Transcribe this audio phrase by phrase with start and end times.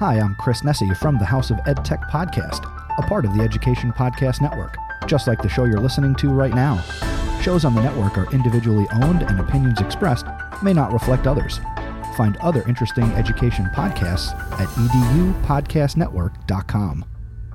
[0.00, 2.62] Hi, I'm Chris Nesi from the House of EdTech Podcast,
[2.98, 4.76] a part of the Education Podcast Network,
[5.08, 6.80] just like the show you're listening to right now.
[7.42, 10.24] Shows on the network are individually owned and opinions expressed
[10.62, 11.58] may not reflect others.
[12.16, 17.04] Find other interesting education podcasts at edupodcastnetwork.com.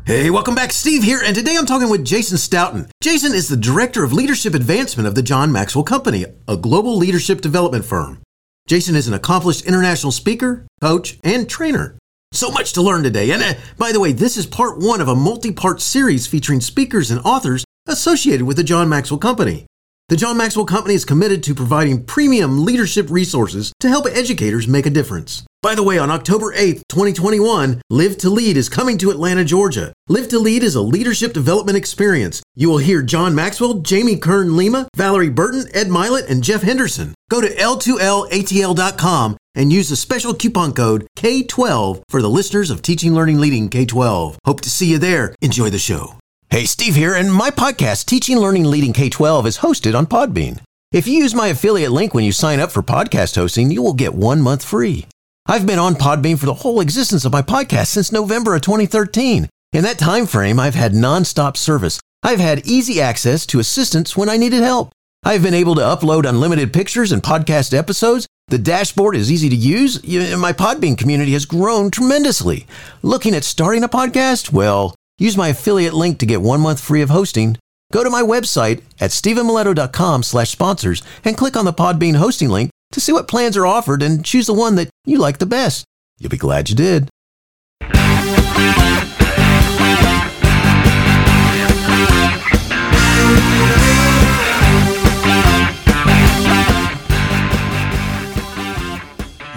[0.05, 0.73] Hey, welcome back.
[0.73, 2.87] Steve here, and today I'm talking with Jason Stoughton.
[3.01, 7.39] Jason is the Director of Leadership Advancement of the John Maxwell Company, a global leadership
[7.39, 8.21] development firm.
[8.67, 11.97] Jason is an accomplished international speaker, coach, and trainer.
[12.33, 13.31] So much to learn today.
[13.31, 16.61] And uh, by the way, this is part one of a multi part series featuring
[16.61, 19.67] speakers and authors associated with the John Maxwell Company.
[20.09, 24.85] The John Maxwell Company is committed to providing premium leadership resources to help educators make
[24.85, 25.45] a difference.
[25.61, 29.93] By the way, on October 8th, 2021, Live to Lead is coming to Atlanta, Georgia.
[30.09, 32.43] Live to Lead is a leadership development experience.
[32.53, 37.15] You will hear John Maxwell, Jamie Kern Lima, Valerie Burton, Ed Mylett, and Jeff Henderson.
[37.29, 43.13] Go to L2LATL.com and use the special coupon code K12 for the listeners of Teaching,
[43.13, 44.35] Learning, Leading K12.
[44.43, 45.33] Hope to see you there.
[45.41, 46.17] Enjoy the show.
[46.53, 50.59] Hey, Steve here, and my podcast, Teaching, Learning, Leading K12, is hosted on Podbean.
[50.91, 53.95] If you use my affiliate link when you sign up for podcast hosting, you will
[53.95, 55.07] get one month free.
[55.47, 59.49] I've been on Podbean for the whole existence of my podcast since November of 2013.
[59.71, 61.99] In that time frame, I've had nonstop service.
[62.21, 64.91] I've had easy access to assistance when I needed help.
[65.23, 68.27] I've been able to upload unlimited pictures and podcast episodes.
[68.49, 69.95] The dashboard is easy to use.
[70.03, 72.67] And my Podbean community has grown tremendously.
[73.01, 74.51] Looking at starting a podcast?
[74.51, 77.57] Well, use my affiliate link to get one month free of hosting.
[77.91, 82.71] Go to my website at stephenmiletto.com slash sponsors and click on the Podbean hosting link
[82.91, 85.85] to see what plans are offered and choose the one that you like the best.
[86.19, 87.09] You'll be glad you did.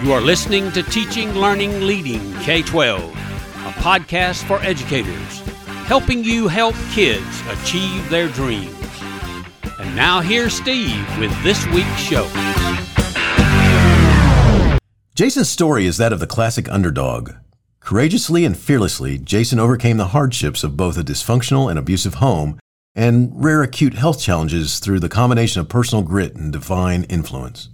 [0.07, 5.36] You are listening to Teaching, Learning, Leading K 12, a podcast for educators,
[5.87, 8.75] helping you help kids achieve their dreams.
[9.79, 12.27] And now, here's Steve with this week's show.
[15.15, 17.31] Jason's story is that of the classic underdog.
[17.79, 22.59] Courageously and fearlessly, Jason overcame the hardships of both a dysfunctional and abusive home
[22.93, 27.69] and rare acute health challenges through the combination of personal grit and divine influence.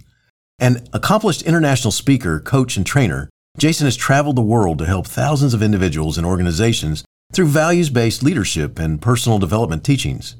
[0.60, 3.28] An accomplished international speaker, coach, and trainer,
[3.58, 7.02] Jason has traveled the world to help thousands of individuals and organizations
[7.32, 10.36] through values based leadership and personal development teachings.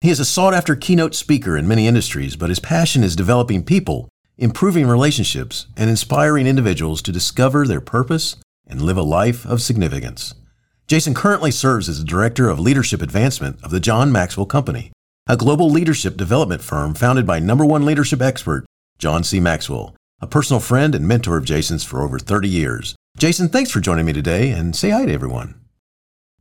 [0.00, 3.64] He is a sought after keynote speaker in many industries, but his passion is developing
[3.64, 8.36] people, improving relationships, and inspiring individuals to discover their purpose
[8.66, 10.34] and live a life of significance.
[10.86, 14.92] Jason currently serves as the Director of Leadership Advancement of the John Maxwell Company,
[15.26, 18.66] a global leadership development firm founded by number one leadership expert
[18.98, 19.40] John C.
[19.40, 22.94] Maxwell, a personal friend and mentor of Jason's for over 30 years.
[23.16, 25.63] Jason, thanks for joining me today and say hi to everyone.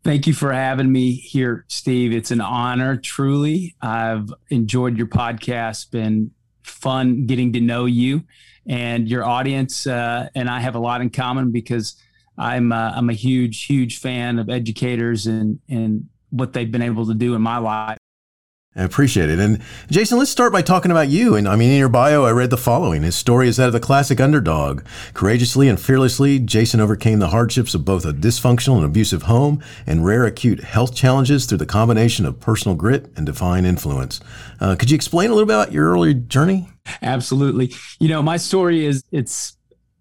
[0.03, 2.11] Thank you for having me here, Steve.
[2.11, 3.73] It's an honor, truly.
[3.81, 6.31] I've enjoyed your podcast, been
[6.63, 8.23] fun getting to know you
[8.67, 9.87] and your audience.
[9.87, 11.95] Uh, and I have a lot in common because
[12.37, 17.05] I'm uh, I'm a huge, huge fan of educators and and what they've been able
[17.05, 17.97] to do in my life.
[18.75, 19.39] I appreciate it.
[19.39, 19.61] And
[19.91, 21.35] Jason, let's start by talking about you.
[21.35, 23.03] And I mean, in your bio, I read the following.
[23.03, 24.83] His story is that of the classic underdog.
[25.13, 30.03] Courageously and fearlessly, Jason overcame the hardships of both a dysfunctional and abusive home and
[30.03, 34.19] rare acute health challenges through the combination of personal grit and divine influence.
[34.59, 36.67] Uh, could you explain a little bit about your early journey?
[37.03, 37.71] Absolutely.
[37.99, 39.55] You know, my story is it's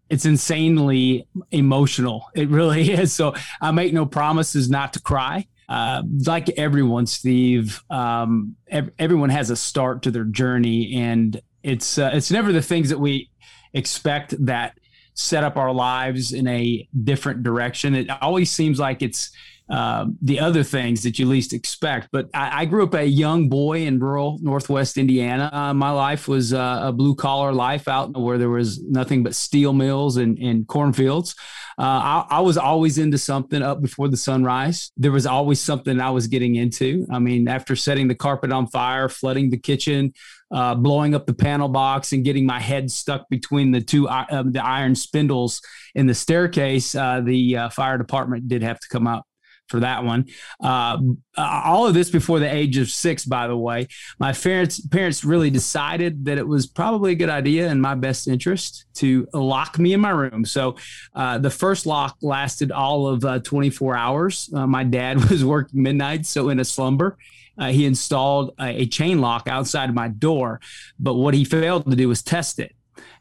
[0.09, 2.31] it's insanely emotional.
[2.35, 3.13] It really is.
[3.13, 9.31] So I make no promises not to cry uh, like everyone, Steve, um, ev- everyone
[9.31, 13.31] has a start to their journey, and it's uh, it's never the things that we
[13.73, 14.79] expect that
[15.15, 17.95] set up our lives in a different direction.
[17.95, 19.31] It always seems like it's
[19.69, 22.09] uh, the other things that you least expect.
[22.13, 25.49] But I, I, grew up a young boy in rural Northwest Indiana.
[25.53, 29.35] Uh, my life was uh, a blue collar life out where there was nothing but
[29.35, 31.35] steel mills and, and cornfields.
[31.79, 34.93] Uh, I, I, was always into something up before the sunrise.
[34.99, 37.07] There was always something I was getting into.
[37.11, 40.13] I mean, after setting the carpet on fire, flooding the kitchen,
[40.51, 44.61] uh, blowing up the panel box, and getting my head stuck between the two the
[44.63, 45.63] iron spindles
[45.95, 49.25] in the staircase, the fire department did have to come out
[49.73, 50.27] for that one.
[50.63, 50.99] Uh,
[51.39, 53.89] all of this before the age of six, by the way.
[54.19, 58.29] My parents parents really decided that it was probably a good idea in my best
[58.29, 60.45] interest to lock me in my room.
[60.45, 60.77] So
[61.15, 64.51] uh, the first lock lasted all of uh, 24 hours.
[64.55, 67.17] Uh, my dad was working midnight, so in a slumber.
[67.57, 70.61] Uh, he installed a, a chain lock outside my door,
[71.01, 72.75] but what he failed to do was test it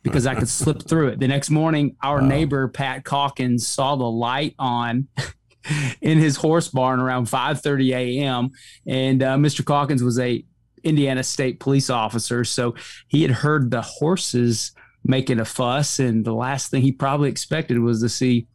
[0.04, 1.20] because I could slip through it.
[1.20, 2.28] The next morning, our wow.
[2.28, 5.08] neighbor Pat Calkins saw the light on
[6.02, 8.52] in his horse barn around 5:30 a.m.
[8.86, 9.66] And uh, Mr.
[9.66, 10.44] Calkins was a
[10.84, 12.76] Indiana State police officer, so
[13.08, 14.72] he had heard the horses
[15.04, 18.48] making a fuss, and the last thing he probably expected was to see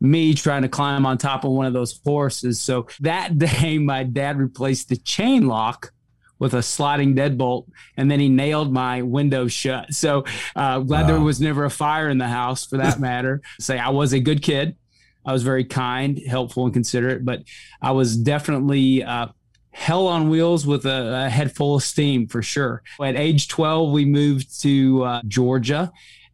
[0.00, 2.60] me trying to climb on top of one of those horses.
[2.60, 5.92] So that day, my dad replaced the chain lock
[6.38, 7.66] with a sliding deadbolt,
[7.96, 9.92] and then he nailed my window shut.
[9.92, 10.24] So
[10.56, 11.06] uh, glad wow.
[11.06, 13.42] there was never a fire in the house, for that matter.
[13.58, 14.76] Say I was a good kid.
[15.24, 17.42] I was very kind, helpful, and considerate, but
[17.82, 19.28] I was definitely uh,
[19.70, 22.82] hell on wheels with a, a, head full of steam for sure.
[23.02, 25.92] At age 12, we moved to uh, Georgia.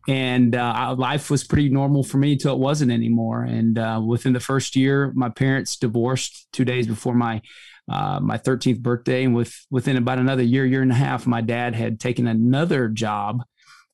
[0.09, 3.43] And uh, life was pretty normal for me until it wasn't anymore.
[3.43, 7.43] And uh, within the first year, my parents divorced two days before my
[7.89, 9.25] uh, my 13th birthday.
[9.25, 12.89] And with within about another year, year and a half, my dad had taken another
[12.89, 13.43] job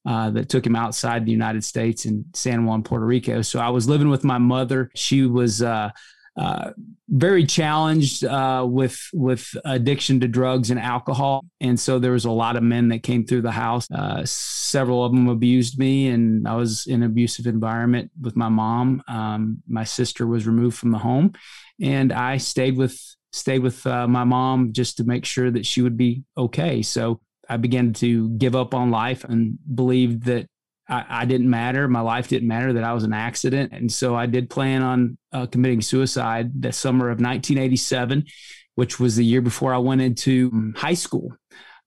[0.07, 3.43] uh, that took him outside the United States in San Juan, Puerto Rico.
[3.43, 4.91] So I was living with my mother.
[4.95, 5.91] She was uh,
[6.37, 6.71] uh,
[7.09, 12.31] very challenged uh, with with addiction to drugs and alcohol, and so there was a
[12.31, 13.87] lot of men that came through the house.
[13.91, 18.49] Uh, several of them abused me, and I was in an abusive environment with my
[18.49, 19.03] mom.
[19.09, 21.35] Um, my sister was removed from the home,
[21.81, 22.99] and I stayed with
[23.33, 26.81] stayed with uh, my mom just to make sure that she would be okay.
[26.83, 30.47] So I began to give up on life and believed that
[30.89, 31.89] I, I, didn't matter.
[31.89, 33.73] My life didn't matter, that I was an accident.
[33.73, 38.25] And so I did plan on uh, committing suicide the summer of 1987,
[38.75, 41.33] which was the year before I went into um, high school.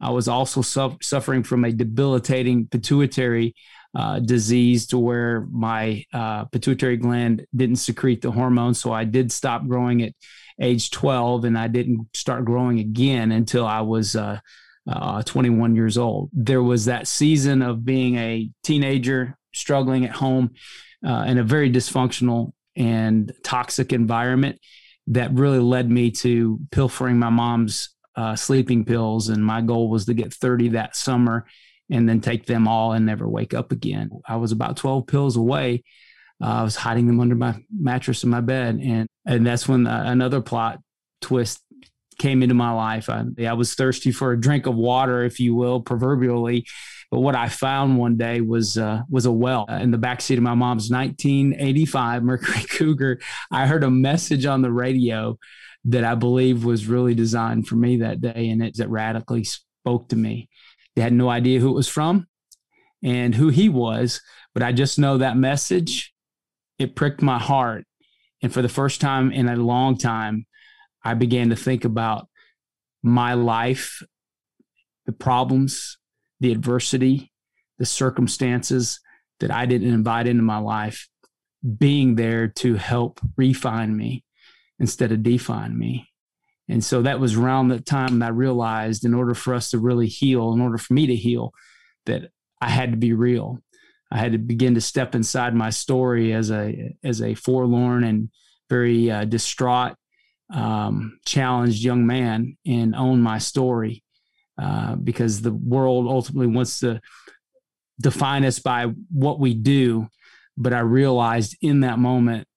[0.02, 3.56] I was also su- suffering from a debilitating pituitary
[3.96, 8.74] uh, disease to where my uh, pituitary gland didn't secrete the hormone.
[8.74, 10.13] So I did stop growing at
[10.60, 14.16] age 12 and I didn't start growing again until I was
[14.87, 16.29] uh, uh, 21 years old.
[16.33, 20.51] There was that season of being a teenager, struggling at home
[21.05, 24.59] uh, in a very dysfunctional and toxic environment
[25.07, 29.29] that really led me to pilfering my mom's uh, sleeping pills.
[29.29, 31.45] And my goal was to get 30 that summer
[31.89, 34.09] and then take them all and never wake up again.
[34.27, 35.83] I was about 12 pills away.
[36.41, 38.79] Uh, I was hiding them under my mattress in my bed.
[38.81, 40.79] And, and that's when uh, another plot
[41.21, 41.61] twist
[42.17, 43.09] came into my life.
[43.09, 46.65] I, I was thirsty for a drink of water, if you will, proverbially.
[47.12, 50.44] But what I found one day was uh, was a well in the backseat of
[50.44, 53.19] my mom's 1985 Mercury Cougar.
[53.51, 55.38] I heard a message on the radio
[55.85, 60.09] that I believe was really designed for me that day, and it, it radically spoke
[60.09, 60.50] to me.
[60.95, 62.27] They had no idea who it was from
[63.03, 64.21] and who he was,
[64.53, 66.11] but I just know that message.
[66.77, 67.85] It pricked my heart,
[68.41, 70.45] and for the first time in a long time,
[71.06, 72.28] I began to think about
[73.04, 74.02] my life,
[75.06, 75.98] the problems,
[76.40, 77.31] the adversity,
[77.78, 79.00] the circumstances
[79.40, 81.07] that I didn't invite into my life,
[81.78, 84.24] being there to help refine me
[84.80, 86.10] instead of define me.
[86.68, 89.78] And so that was around that time that I realized in order for us to
[89.78, 91.52] really heal, in order for me to heal,
[92.07, 93.60] that I had to be real.
[94.12, 98.30] I had to begin to step inside my story as a as a forlorn and
[98.69, 99.96] very uh, distraught
[100.51, 104.03] um, challenged young man and own my story
[104.62, 107.01] uh, because the world ultimately wants to
[108.00, 110.07] define us by what we do.
[110.57, 112.47] But I realized in that moment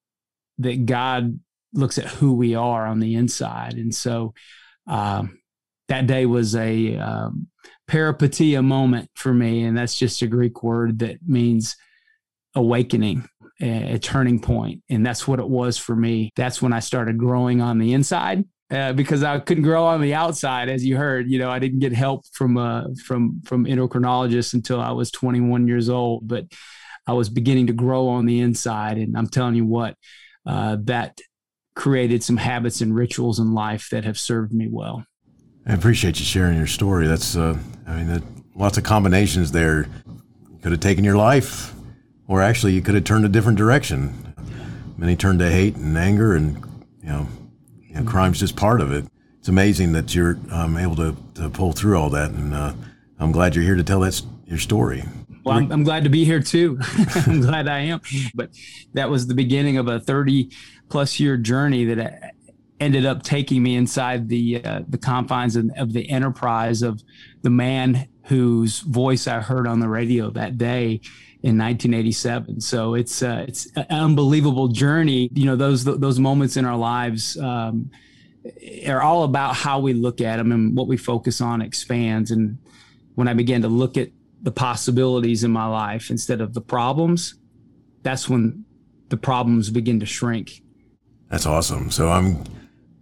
[0.58, 1.40] that God
[1.73, 3.75] looks at who we are on the inside.
[3.75, 4.35] And so
[4.87, 5.40] um,
[5.88, 7.49] that day was a um,
[7.88, 9.64] peripeteia moment for me.
[9.64, 11.76] And that's just a Greek word that means
[12.54, 13.28] awakening
[13.61, 17.61] a turning point and that's what it was for me that's when i started growing
[17.61, 21.31] on the inside uh, because I couldn't grow on the outside, as you heard.
[21.31, 25.67] You know, I didn't get help from uh, from from endocrinologists until I was 21
[25.67, 26.29] years old.
[26.29, 26.45] But
[27.07, 29.97] I was beginning to grow on the inside, and I'm telling you what,
[30.45, 31.19] uh, that
[31.75, 35.05] created some habits and rituals in life that have served me well.
[35.67, 37.07] I appreciate you sharing your story.
[37.07, 38.23] That's, uh, I mean, that,
[38.55, 39.88] lots of combinations there.
[40.61, 41.73] Could have taken your life
[42.28, 44.35] or actually, you could have turned a different direction.
[44.97, 46.56] Many turned to hate and anger, and
[47.02, 47.26] you know,
[47.80, 49.06] you know crime's just part of it.
[49.38, 52.75] It's amazing that you're um, able to, to pull through all that, and uh,
[53.18, 55.04] I'm glad you're here to tell that your story.
[55.44, 56.78] Well, I'm, I'm glad to be here too.
[57.26, 58.00] I'm glad I am.
[58.35, 58.50] But
[58.92, 60.50] that was the beginning of a 30
[60.90, 62.26] plus year journey that uh,
[62.80, 67.02] ended up taking me inside the uh, the confines of, of, the enterprise of
[67.42, 71.00] the man whose voice I heard on the radio that day
[71.42, 72.61] in 1987.
[72.61, 75.30] So it's uh, it's an unbelievable journey.
[75.33, 77.90] You know, those those moments in our lives um,
[78.87, 82.30] are all about how we look at them and what we focus on expands.
[82.30, 82.59] And
[83.14, 84.11] when I began to look at
[84.42, 87.35] the possibilities in my life instead of the problems,
[88.02, 88.64] that's when
[89.09, 90.62] the problems begin to shrink.
[91.30, 91.90] That's awesome.
[91.90, 92.42] So I'm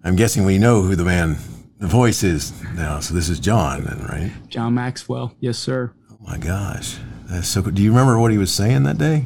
[0.04, 1.36] I'm guessing we know who the man
[1.78, 3.00] the voice is now.
[3.00, 4.32] So this is John then, right?
[4.48, 5.34] John Maxwell.
[5.40, 5.92] Yes, sir.
[6.10, 6.96] Oh my gosh.
[7.26, 9.24] That's so Do you remember what he was saying that day?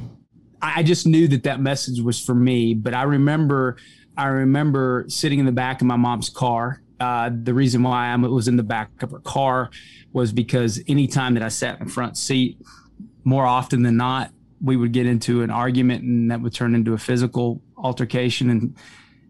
[0.63, 3.77] I just knew that that message was for me, but I remember
[4.17, 6.83] I remember sitting in the back of my mom's car.
[6.99, 9.71] Uh, the reason why I was in the back of her car
[10.13, 12.61] was because anytime that I sat in the front seat,
[13.25, 16.93] more often than not, we would get into an argument and that would turn into
[16.93, 18.51] a physical altercation.
[18.51, 18.77] And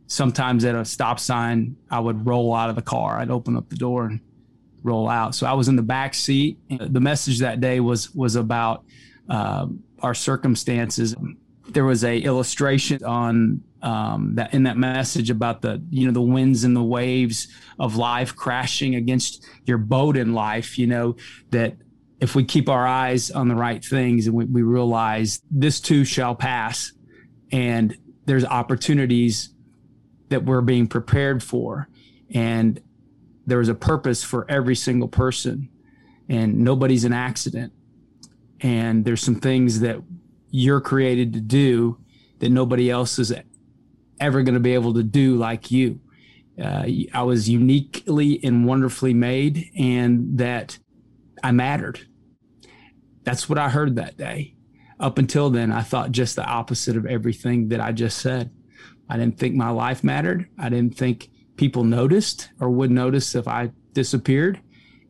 [0.07, 3.19] sometimes at a stop sign, I would roll out of the car.
[3.19, 4.21] I'd open up the door and
[4.83, 5.35] roll out.
[5.35, 6.59] So I was in the back seat.
[6.69, 8.85] The message that day was was about
[9.29, 9.67] uh,
[10.01, 11.15] our circumstances.
[11.69, 16.21] There was a illustration on um, that in that message about the you know the
[16.21, 20.79] winds and the waves of life crashing against your boat in life.
[20.79, 21.17] You know
[21.51, 21.77] that
[22.21, 26.05] if we keep our eyes on the right things and we, we realize this too
[26.05, 26.93] shall pass,
[27.53, 27.97] and
[28.27, 29.55] there's opportunities
[30.29, 31.89] that we're being prepared for,
[32.33, 32.81] and
[33.51, 35.69] there is a purpose for every single person,
[36.29, 37.73] and nobody's an accident.
[38.61, 40.01] And there's some things that
[40.51, 41.99] you're created to do
[42.39, 43.33] that nobody else is
[44.21, 46.01] ever going to be able to do like you.
[46.63, 50.79] Uh, I was uniquely and wonderfully made, and that
[51.43, 52.07] I mattered.
[53.25, 54.55] That's what I heard that day.
[54.99, 58.51] Up until then, I thought just the opposite of everything that I just said.
[59.09, 60.49] I didn't think my life mattered.
[60.59, 64.59] I didn't think people noticed or would notice if I disappeared.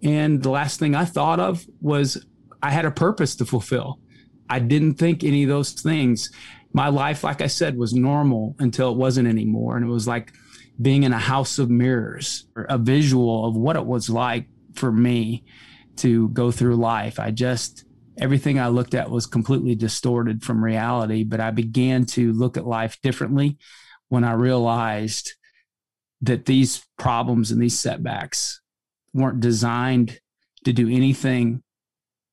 [0.02, 2.26] And the last thing I thought of was
[2.60, 4.00] I had a purpose to fulfill.
[4.48, 6.28] I didn't think any of those things
[6.72, 9.76] my life, like I said, was normal until it wasn't anymore.
[9.76, 10.32] And it was like
[10.82, 15.44] being in a house of mirrors, a visual of what it was like for me
[15.98, 17.20] to go through life.
[17.20, 17.84] I just,
[18.18, 21.22] everything I looked at was completely distorted from reality.
[21.22, 23.56] But I began to look at life differently
[24.08, 25.34] when I realized
[26.22, 28.60] that these problems and these setbacks
[29.12, 30.20] weren't designed
[30.64, 31.62] to do anything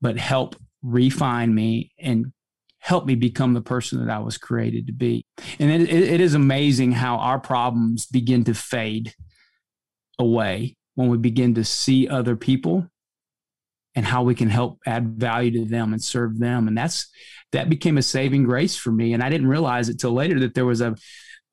[0.01, 2.31] but help refine me and
[2.79, 5.25] help me become the person that I was created to be.
[5.59, 9.13] And it, it is amazing how our problems begin to fade
[10.19, 12.87] away when we begin to see other people
[13.95, 16.67] and how we can help add value to them and serve them.
[16.67, 17.09] And that's
[17.51, 19.13] that became a saving grace for me.
[19.13, 20.95] And I didn't realize it till later that there was a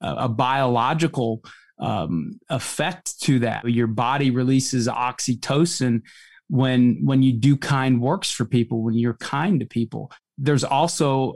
[0.00, 1.43] a, biological
[1.78, 3.69] um, effect to that.
[3.69, 6.02] Your body releases oxytocin
[6.49, 11.35] when when you do kind works for people, when you're kind to people there's also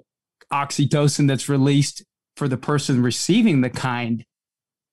[0.53, 2.05] oxytocin that's released
[2.37, 4.25] for the person receiving the kind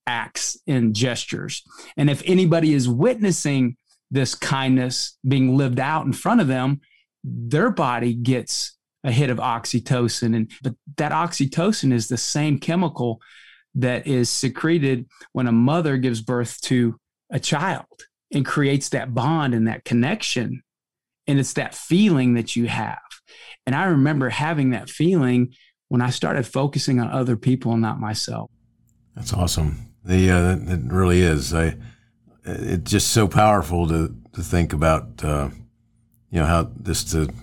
[0.08, 1.64] acts and gestures.
[1.98, 3.78] And if anybody is witnessing
[4.12, 6.82] this kindness being lived out in front of them,
[7.24, 10.36] their body gets a hit of oxytocin.
[10.36, 13.20] And but that oxytocin is the same chemical
[13.76, 16.98] that is secreted when a mother gives birth to
[17.30, 17.86] a child
[18.32, 20.62] and creates that bond and that connection.
[21.28, 23.00] And it's that feeling that you have.
[23.66, 25.54] And I remember having that feeling
[25.88, 28.50] when I started focusing on other people and not myself.
[29.16, 29.94] That's awesome.
[30.04, 31.54] The uh, it really is.
[31.54, 31.76] I
[32.44, 35.50] it's just so powerful to to think about uh,
[36.30, 37.34] you know how this the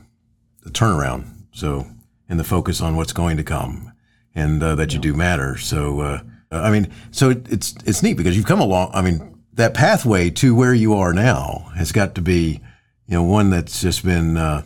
[0.63, 1.29] the turnaround.
[1.53, 1.87] So
[2.29, 3.92] and the focus on what's going to come,
[4.35, 5.57] and uh, that you do matter.
[5.59, 6.21] So uh,
[6.51, 8.91] I mean, so it, it's it's neat because you've come along.
[8.95, 12.61] I mean, that pathway to where you are now has got to be
[13.07, 14.63] you know one that's just been uh,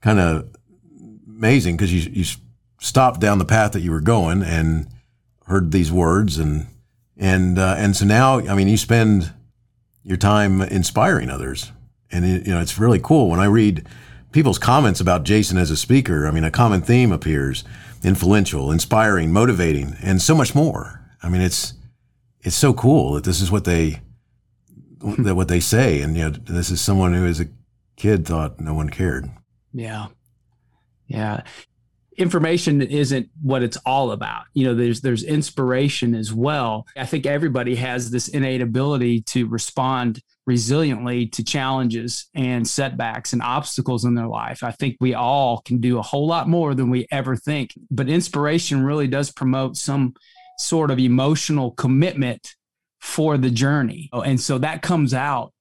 [0.00, 0.48] kind of
[1.28, 2.24] amazing because you you
[2.80, 4.88] stopped down the path that you were going and
[5.46, 6.66] heard these words and
[7.16, 9.32] and uh, and so now I mean you spend
[10.02, 11.72] your time inspiring others
[12.10, 13.86] and it, you know it's really cool when I read
[14.32, 16.26] people's comments about Jason as a speaker.
[16.26, 17.64] I mean a common theme appears:
[18.02, 21.04] influential, inspiring, motivating, and so much more.
[21.22, 21.74] I mean it's
[22.42, 24.00] it's so cool that this is what they
[25.00, 25.22] hmm.
[25.22, 27.48] that what they say and you know this is someone who as a
[27.96, 29.30] kid thought no one cared.
[29.72, 30.06] Yeah.
[31.06, 31.42] Yeah.
[32.20, 34.44] Information isn't what it's all about.
[34.54, 36.86] You know, there's there's inspiration as well.
[36.96, 43.40] I think everybody has this innate ability to respond resiliently to challenges and setbacks and
[43.40, 44.62] obstacles in their life.
[44.62, 47.72] I think we all can do a whole lot more than we ever think.
[47.90, 50.14] But inspiration really does promote some
[50.58, 52.54] sort of emotional commitment
[53.00, 54.10] for the journey.
[54.12, 55.52] And so that comes out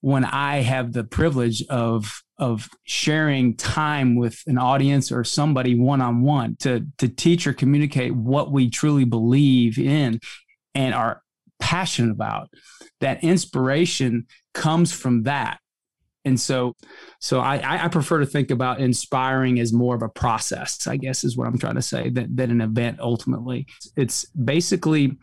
[0.00, 6.00] when I have the privilege of of sharing time with an audience or somebody one
[6.00, 10.20] on one to to teach or communicate what we truly believe in
[10.74, 11.22] and are
[11.58, 12.48] passionate about.
[13.00, 15.58] That inspiration comes from that.
[16.24, 16.74] And so,
[17.20, 21.24] so I, I prefer to think about inspiring as more of a process, I guess
[21.24, 23.66] is what I'm trying to say, than, than an event ultimately.
[23.96, 25.16] It's basically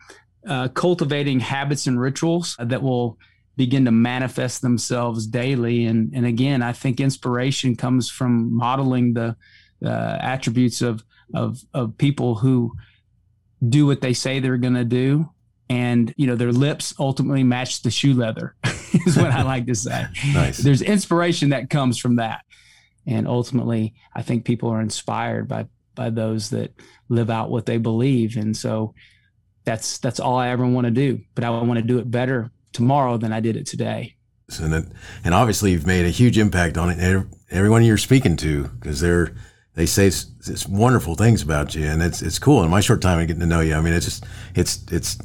[0.48, 3.18] uh, cultivating habits and rituals that will
[3.56, 5.86] begin to manifest themselves daily.
[5.86, 9.36] And, and again, I think inspiration comes from modeling the
[9.84, 12.72] uh, attributes of, of, of people who
[13.66, 15.30] do what they say they're going to do.
[15.68, 18.54] And you know their lips ultimately match the shoe leather
[19.04, 20.06] is what i like to say.
[20.32, 20.58] Nice.
[20.58, 22.44] There's inspiration that comes from that.
[23.04, 26.72] And ultimately i think people are inspired by by those that
[27.08, 28.36] live out what they believe.
[28.36, 28.94] And so
[29.66, 32.50] that's that's all i ever want to do but i want to do it better
[32.72, 34.14] tomorrow than i did it today
[34.60, 34.84] and it,
[35.24, 39.34] and obviously you've made a huge impact on it everyone you're speaking to because they're
[39.74, 43.18] they say it's, wonderful things about you and it's it's cool in my short time
[43.18, 45.18] of getting to know you i mean it's just it's it's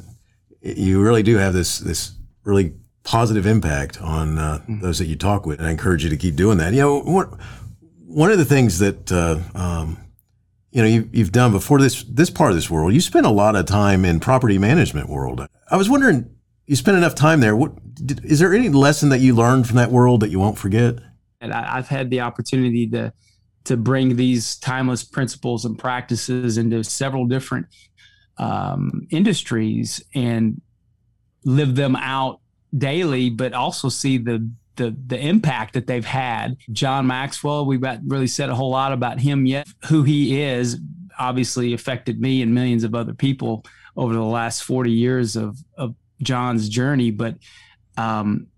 [0.62, 2.12] you really do have this this
[2.44, 4.80] really positive impact on uh, mm-hmm.
[4.80, 5.58] those that you talk with.
[5.58, 6.72] And I encourage you to keep doing that.
[6.72, 7.38] You know, one,
[8.06, 9.98] one of the things that uh, um,
[10.70, 13.30] you know you, you've done before this this part of this world, you spent a
[13.30, 15.46] lot of time in property management world.
[15.70, 16.30] I was wondering,
[16.72, 17.54] you spent enough time there.
[17.54, 20.56] What did, is there any lesson that you learned from that world that you won't
[20.56, 20.94] forget?
[21.42, 23.12] And I, I've had the opportunity to
[23.64, 27.66] to bring these timeless principles and practices into several different
[28.38, 30.62] um, industries and
[31.44, 32.40] live them out
[32.76, 36.56] daily, but also see the the the impact that they've had.
[36.70, 39.68] John Maxwell, we've not really said a whole lot about him yet.
[39.90, 40.80] Who he is
[41.18, 43.62] obviously affected me and millions of other people
[43.94, 47.36] over the last 40 years of of John's journey, but
[47.96, 48.48] um,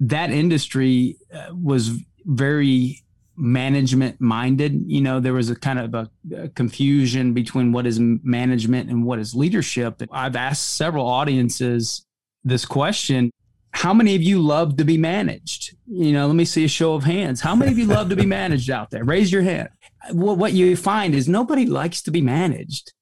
[0.00, 1.90] that industry uh, was
[2.24, 3.02] very
[3.36, 4.84] management minded.
[4.86, 9.04] You know, there was a kind of a, a, confusion between what is management and
[9.04, 10.02] what is leadership.
[10.12, 12.04] I've asked several audiences
[12.44, 13.30] this question
[13.72, 15.76] How many of you love to be managed?
[15.86, 17.40] You know, let me see a show of hands.
[17.40, 19.04] How many of you love to be managed out there?
[19.04, 19.70] Raise your hand.
[20.10, 22.92] What, what you find is nobody likes to be managed.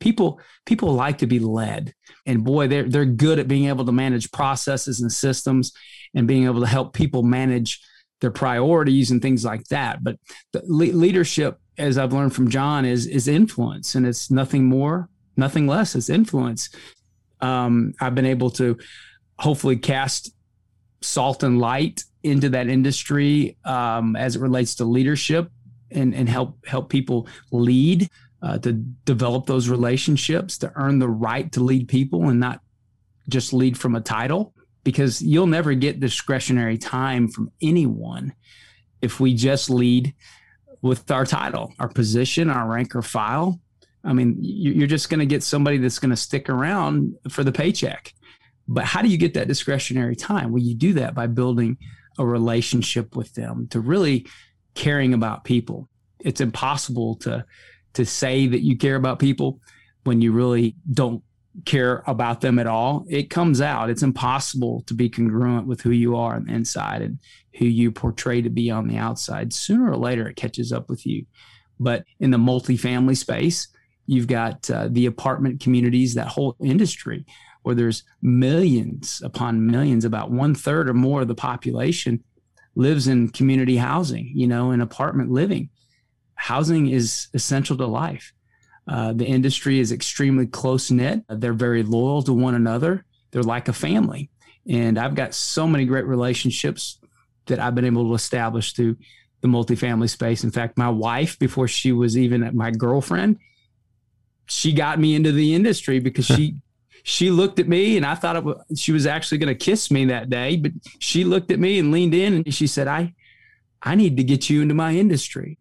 [0.00, 1.94] People people like to be led.
[2.26, 5.72] And boy, they're they're good at being able to manage processes and systems
[6.14, 7.80] and being able to help people manage
[8.20, 10.02] their priorities and things like that.
[10.02, 10.18] But
[10.64, 15.66] le- leadership, as I've learned from John, is is influence, and it's nothing more, nothing
[15.66, 15.94] less.
[15.94, 16.70] It's influence.
[17.40, 18.78] Um, I've been able to
[19.38, 20.34] hopefully cast
[21.00, 25.50] salt and light into that industry um, as it relates to leadership
[25.90, 28.08] and and help help people lead.
[28.42, 28.72] Uh, to
[29.04, 32.62] develop those relationships, to earn the right to lead people and not
[33.28, 38.32] just lead from a title because you'll never get discretionary time from anyone
[39.02, 40.14] if we just lead
[40.82, 43.60] with our title, our position, our rank or file.
[44.04, 47.52] I mean, you're just going to get somebody that's going to stick around for the
[47.52, 48.14] paycheck.
[48.66, 50.52] But how do you get that discretionary time?
[50.52, 51.76] Well, you do that by building
[52.18, 54.26] a relationship with them, to really
[54.74, 55.88] caring about people.
[56.20, 57.44] It's impossible to
[57.94, 59.60] to say that you care about people
[60.04, 61.22] when you really don't
[61.64, 63.90] care about them at all, it comes out.
[63.90, 67.18] It's impossible to be congruent with who you are on the inside and
[67.58, 69.52] who you portray to be on the outside.
[69.52, 71.26] Sooner or later, it catches up with you.
[71.78, 73.68] But in the multifamily space,
[74.06, 77.24] you've got uh, the apartment communities, that whole industry
[77.62, 82.22] where there's millions upon millions, about one third or more of the population
[82.74, 85.68] lives in community housing, you know, in apartment living.
[86.40, 88.32] Housing is essential to life.
[88.88, 91.22] Uh, the industry is extremely close knit.
[91.28, 93.04] They're very loyal to one another.
[93.30, 94.30] They're like a family.
[94.66, 96.98] And I've got so many great relationships
[97.44, 98.96] that I've been able to establish through
[99.42, 100.42] the multifamily space.
[100.42, 103.38] In fact, my wife, before she was even my girlfriend,
[104.46, 106.56] she got me into the industry because she
[107.02, 109.90] she looked at me and I thought it was, she was actually going to kiss
[109.90, 113.14] me that day, but she looked at me and leaned in and she said, "I
[113.82, 115.58] I need to get you into my industry."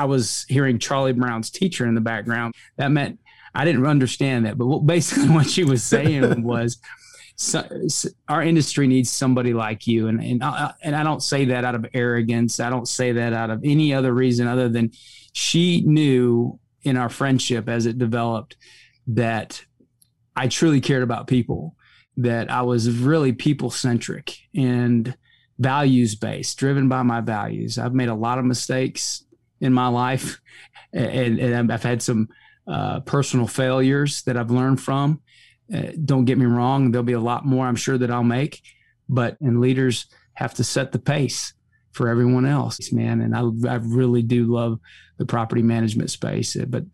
[0.00, 2.54] I was hearing Charlie Brown's teacher in the background.
[2.78, 3.20] That meant
[3.54, 6.78] I didn't understand that, but what, basically what she was saying was,
[7.36, 11.46] so, so our industry needs somebody like you, and and I, and I don't say
[11.46, 12.60] that out of arrogance.
[12.60, 14.92] I don't say that out of any other reason other than
[15.34, 18.56] she knew in our friendship as it developed
[19.08, 19.62] that
[20.34, 21.76] I truly cared about people,
[22.16, 25.14] that I was really people centric and
[25.58, 27.76] values based, driven by my values.
[27.76, 29.24] I've made a lot of mistakes
[29.60, 30.40] in my life,
[30.92, 32.28] and, and I've had some
[32.66, 35.20] uh, personal failures that I've learned from.
[35.72, 38.62] Uh, don't get me wrong; there'll be a lot more I'm sure that I'll make,
[39.08, 41.52] but and leaders have to set the pace
[41.92, 43.20] for everyone else, man.
[43.20, 44.78] And I, I really do love
[45.18, 46.84] the property management space, uh, but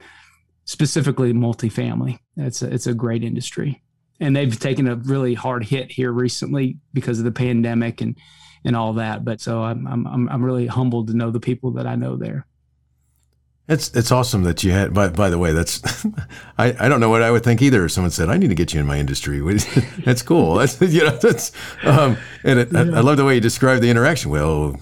[0.65, 2.19] specifically multifamily.
[2.37, 3.83] It's a, it's a great industry,
[4.21, 8.19] and they've taken a really hard hit here recently because of the pandemic and
[8.65, 9.25] and all that.
[9.25, 12.47] But so I'm I'm I'm really humbled to know the people that I know there.
[13.69, 14.95] It's it's awesome that you had.
[14.95, 15.83] By by the way, that's
[16.59, 17.85] I, I don't know what I would think either.
[17.85, 19.41] If someone said I need to get you in my industry,
[20.05, 20.55] that's cool.
[20.67, 21.53] That's you know that's
[21.83, 22.81] um, and it, yeah.
[22.81, 24.31] I, I, love the way you describe the interaction.
[24.31, 24.81] Well,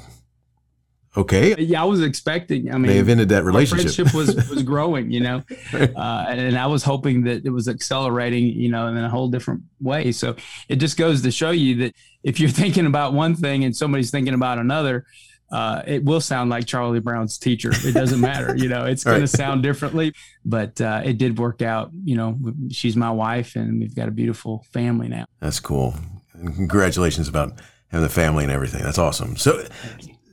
[1.17, 2.71] okay, yeah, I was expecting.
[2.71, 3.95] I mean, may have ended that relationship.
[3.95, 5.43] friendship was was growing, you know,
[5.73, 9.29] uh, and, and I was hoping that it was accelerating, you know, in a whole
[9.29, 10.13] different way.
[10.13, 10.37] So
[10.69, 14.11] it just goes to show you that if you're thinking about one thing and somebody's
[14.11, 15.07] thinking about another
[15.55, 17.71] uh, it will sound like Charlie Brown's teacher.
[17.73, 19.31] It doesn't matter, you know, it's going right.
[19.31, 20.13] to sound differently,
[20.45, 21.93] but uh, it did work out.
[22.05, 22.39] You know,
[22.71, 25.27] she's my wife, and we've got a beautiful family now.
[25.39, 25.95] That's cool.
[26.33, 27.53] And congratulations about
[27.87, 28.83] having the family and everything.
[28.83, 29.37] That's awesome.
[29.37, 29.65] So,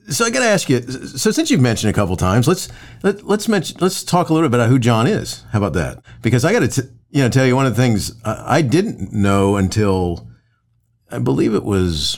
[0.09, 0.81] so I got to ask you.
[0.81, 2.69] So since you've mentioned a couple times, let's
[3.03, 5.43] let, let's mention let's talk a little bit about who John is.
[5.51, 6.03] How about that?
[6.23, 9.55] Because I got to you know tell you one of the things I didn't know
[9.55, 10.27] until
[11.11, 12.17] I believe it was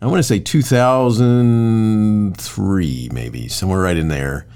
[0.00, 4.46] I want to say 2003, maybe somewhere right in there.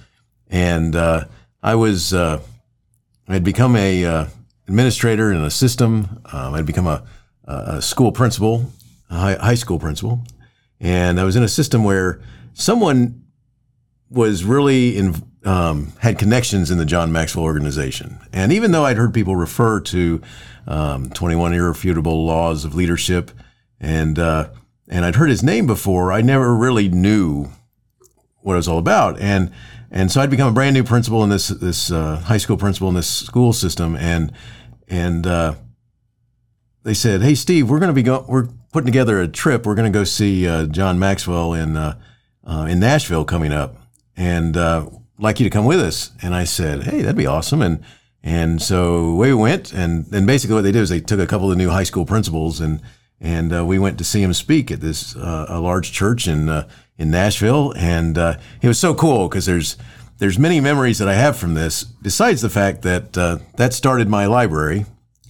[0.49, 1.25] And uh,
[1.63, 2.41] I was, uh,
[3.27, 4.27] I had become a uh,
[4.69, 6.23] administrator in a system.
[6.33, 7.03] Um, I'd become a,
[7.45, 8.71] a school principal,
[9.11, 10.25] a high, high school principal,
[10.79, 12.21] and I was in a system where
[12.55, 13.25] someone
[14.11, 18.21] was really in, um, had connections in the John Maxwell organization.
[18.33, 20.23] And even though I'd heard people refer to
[20.69, 23.33] um, 21 irrefutable laws of leadership
[23.81, 24.51] and uh,
[24.93, 26.13] and I'd heard his name before.
[26.13, 27.49] I never really knew
[28.43, 29.51] what it was all about, and
[29.91, 32.91] and so I'd become a brand new principal in this this uh, high school principal
[32.91, 34.33] in this school system, and
[34.89, 35.55] and uh,
[36.83, 39.65] they said, "Hey, Steve, we're going to be go- we're putting together a trip.
[39.65, 41.99] We're going to go see uh, John Maxwell in uh,
[42.45, 43.79] uh, in Nashville coming up,
[44.15, 47.63] and uh, like you to come with us." And I said, "Hey, that'd be awesome."
[47.63, 47.83] And
[48.23, 51.51] and so we went, and and basically what they did is they took a couple
[51.51, 52.83] of new high school principals and
[53.23, 56.49] and uh, we went to see him speak at this uh, a large church in
[56.49, 59.77] uh, in Nashville, and uh, it was so cool because there's
[60.19, 61.85] there's many memories that I have from this.
[61.85, 64.87] Besides the fact that uh, that started my library,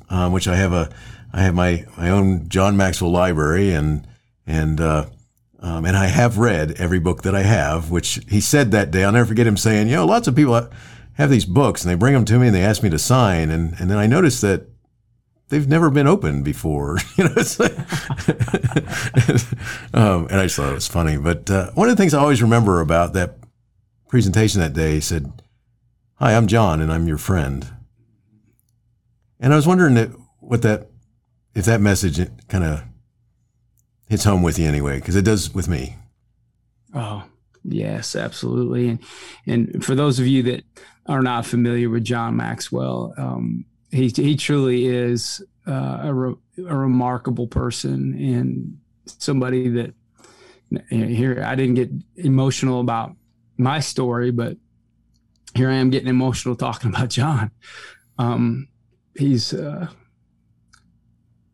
[0.09, 0.89] um, which I have a
[1.35, 4.07] I have my my own John Maxwell library, and
[4.47, 7.91] and um, and I have read every book that I have.
[7.91, 10.71] Which he said that day, I'll never forget him saying, you know, lots of people
[11.17, 13.51] have these books and they bring them to me and they ask me to sign,
[13.51, 14.72] and and then I noticed that
[15.53, 16.97] they've never been opened before.
[17.17, 17.79] you know, like,
[19.95, 21.19] um, and I just thought it was funny.
[21.19, 23.37] But uh, one of the things I always remember about that
[24.09, 25.31] presentation that day said,
[26.15, 27.69] "Hi, I'm John, and I'm your friend."
[29.39, 30.89] And I was wondering that, what that,
[31.55, 32.83] if that message kind of
[34.09, 35.97] hits home with you anyway, because it does with me.
[36.95, 37.25] Oh
[37.63, 38.89] yes, absolutely.
[38.89, 39.01] And
[39.47, 40.65] and for those of you that
[41.07, 43.13] are not familiar with John Maxwell.
[43.19, 46.35] Um, he he truly is uh, a, re,
[46.67, 49.95] a remarkable person and somebody that
[50.71, 53.15] you know, here I didn't get emotional about
[53.59, 54.57] my story, but
[55.55, 57.51] here I am getting emotional talking about John.
[58.19, 58.69] Um,
[59.15, 59.89] he's uh,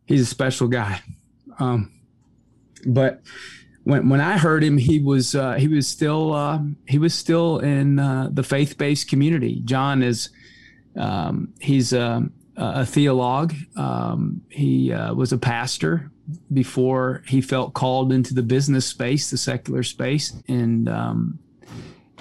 [0.06, 1.00] he's a special guy,
[1.58, 1.92] um,
[2.86, 3.20] but
[3.82, 7.58] when when I heard him, he was uh, he was still uh, he was still
[7.58, 9.60] in uh, the faith based community.
[9.64, 10.30] John is
[10.98, 12.22] um, he's a,
[12.56, 13.54] a theologue.
[13.76, 16.10] Um, he uh, was a pastor
[16.52, 21.38] before he felt called into the business space, the secular space, and um,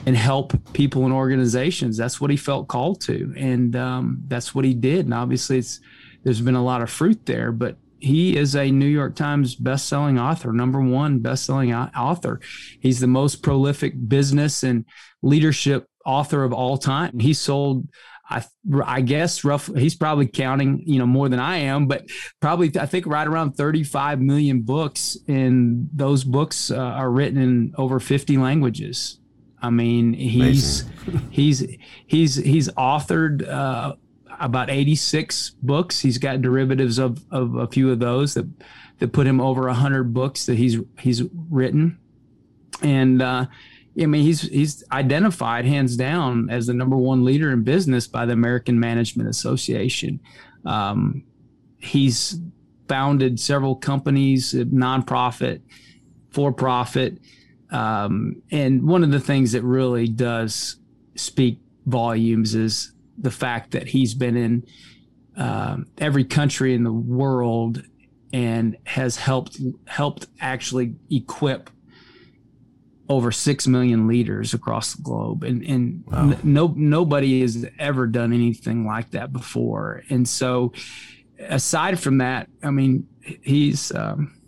[0.05, 1.97] and help people and organizations.
[1.97, 5.05] That's what he felt called to, and um, that's what he did.
[5.05, 5.79] And obviously, it's
[6.23, 10.19] there's been a lot of fruit there, but he is a New York Times best-selling
[10.19, 12.39] author, number one best-selling author.
[12.79, 14.85] He's the most prolific business and
[15.23, 17.17] leadership author of all time.
[17.19, 17.87] He sold
[18.29, 18.43] I
[18.83, 22.05] I guess rough he's probably counting you know more than I am, but
[22.41, 27.73] probably I think right around 35 million books, and those books uh, are written in
[27.77, 29.19] over 50 languages.
[29.61, 30.83] I mean, he's
[31.29, 31.65] he's
[32.05, 33.95] he's he's authored uh,
[34.39, 36.01] about 86 books.
[36.01, 38.47] He's got derivatives of of a few of those that
[38.99, 41.97] that put him over 100 books that he's he's written,
[42.81, 43.21] and.
[43.21, 43.45] Uh,
[43.99, 48.25] I mean, he's he's identified hands down as the number one leader in business by
[48.25, 50.19] the American Management Association.
[50.65, 51.23] Um,
[51.77, 52.39] he's
[52.87, 55.61] founded several companies, nonprofit,
[56.29, 57.17] for profit,
[57.71, 60.77] um, and one of the things that really does
[61.15, 64.67] speak volumes is the fact that he's been in
[65.35, 67.83] uh, every country in the world
[68.33, 71.69] and has helped helped actually equip
[73.09, 76.23] over six million leaders across the globe, and and wow.
[76.23, 80.03] n- no nobody has ever done anything like that before.
[80.09, 80.73] And so,
[81.39, 83.07] aside from that, I mean,
[83.41, 84.39] he's um,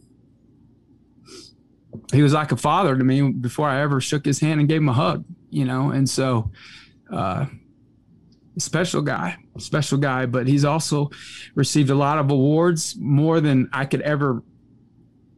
[2.12, 4.82] he was like a father to me before I ever shook his hand and gave
[4.82, 5.92] him a hug, you know.
[5.92, 6.52] And so,
[7.12, 7.46] uh,
[8.58, 10.26] special guy, special guy.
[10.26, 11.12] But he's also
[11.56, 14.44] received a lot of awards, more than I could ever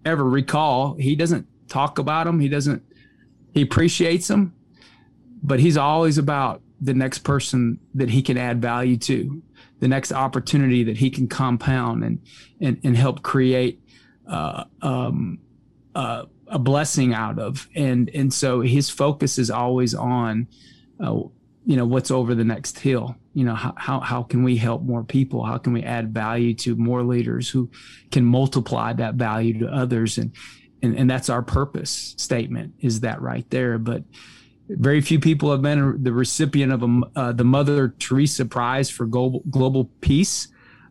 [0.06, 0.96] ever recall.
[0.96, 2.40] He doesn't talk about them.
[2.40, 2.84] He doesn't.
[3.54, 4.54] He appreciates them,
[5.44, 9.42] but he's always about the next person that he can add value to,
[9.80, 12.20] the next opportunity that he can compound and
[12.60, 13.80] and, and help create
[14.28, 15.40] uh, um,
[15.96, 17.68] uh, a blessing out of.
[17.76, 20.48] And and so his focus is always on,
[21.00, 21.22] uh,
[21.66, 23.16] you know, what's over the next hill.
[23.34, 25.44] You know, how, how how can we help more people?
[25.44, 27.70] How can we add value to more leaders who
[28.12, 30.18] can multiply that value to others?
[30.18, 30.32] And
[30.82, 33.78] and, and that's our purpose statement is that right there.
[33.78, 34.04] But
[34.68, 39.06] very few people have been the recipient of a, uh, the Mother Teresa Prize for
[39.06, 40.48] Global, global Peace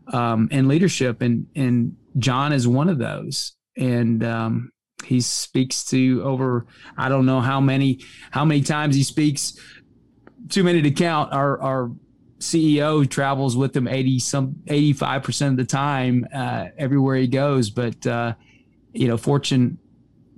[0.07, 3.53] um, and Leadership, and and John is one of those.
[3.77, 4.71] And um,
[5.05, 8.01] he speaks to over I don't know how many
[8.31, 9.57] how many times he speaks.
[10.49, 11.33] Too many to count.
[11.33, 11.91] Our our
[12.39, 17.27] CEO travels with him eighty some eighty five percent of the time uh, everywhere he
[17.27, 17.69] goes.
[17.69, 18.33] But uh,
[18.93, 19.77] you know, Fortune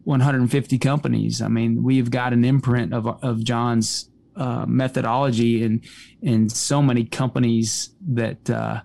[0.04, 1.42] 150 companies.
[1.42, 5.82] I mean, we've got an imprint of of John's uh, methodology in
[6.22, 8.82] in so many companies that uh,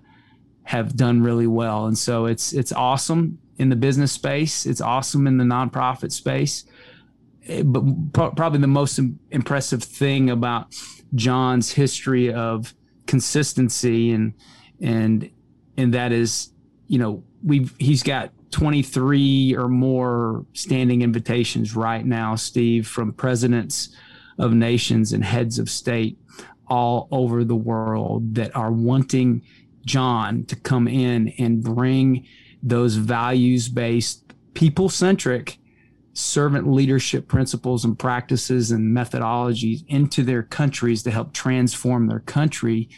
[0.65, 4.67] have done really well, and so it's it's awesome in the business space.
[4.67, 6.65] It's awesome in the nonprofit space.
[7.65, 9.01] But pro- probably the most
[9.31, 10.75] impressive thing about
[11.15, 12.75] John's history of
[13.07, 14.35] consistency and
[14.81, 15.31] and
[15.77, 16.53] and that is,
[16.87, 23.95] you know, we've he's got 23 or more standing invitations right now, Steve, from presidents
[24.39, 26.19] of nations and heads of state
[26.69, 29.43] all over the world that are wanting
[29.85, 32.27] John to come in and bring
[32.63, 35.59] those values based, people centric
[36.13, 42.89] servant leadership principles and practices and methodologies into their countries to help transform their country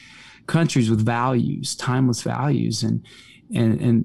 [0.47, 3.07] countries with values timeless values and
[3.55, 4.05] and and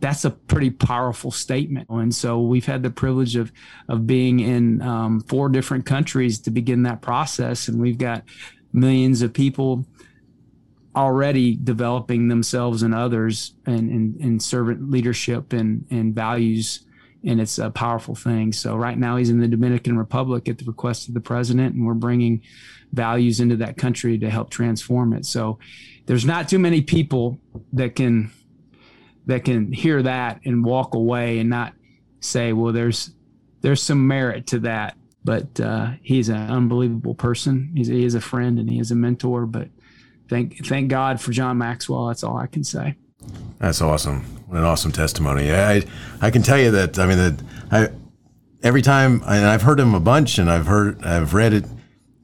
[0.00, 1.88] that's a pretty powerful statement.
[1.90, 3.52] And so we've had the privilege of
[3.88, 8.24] of being in um, four different countries to begin that process, and we've got
[8.72, 9.84] millions of people
[10.96, 16.84] already developing themselves and others and in, in, in, servant leadership and, and values.
[17.24, 18.52] And it's a powerful thing.
[18.52, 21.86] So right now he's in the dominican republic at the request of the president and
[21.86, 22.42] we're bringing
[22.92, 25.26] values into that country to help transform it.
[25.26, 25.58] So
[26.06, 27.38] there's not too many people
[27.72, 28.32] that can
[29.30, 31.72] that can hear that and walk away and not
[32.20, 33.10] say, well, there's
[33.62, 34.96] there's some merit to that.
[35.22, 37.72] But uh, he's an unbelievable person.
[37.76, 39.44] He's, he is a friend and he is a mentor.
[39.44, 39.68] But
[40.28, 42.06] thank thank God for John Maxwell.
[42.06, 42.94] That's all I can say.
[43.58, 44.22] That's awesome.
[44.46, 45.52] What an awesome testimony.
[45.52, 45.82] I
[46.22, 46.98] I can tell you that.
[46.98, 47.88] I mean that I
[48.62, 51.64] every time and I've heard him a bunch and I've heard I've read it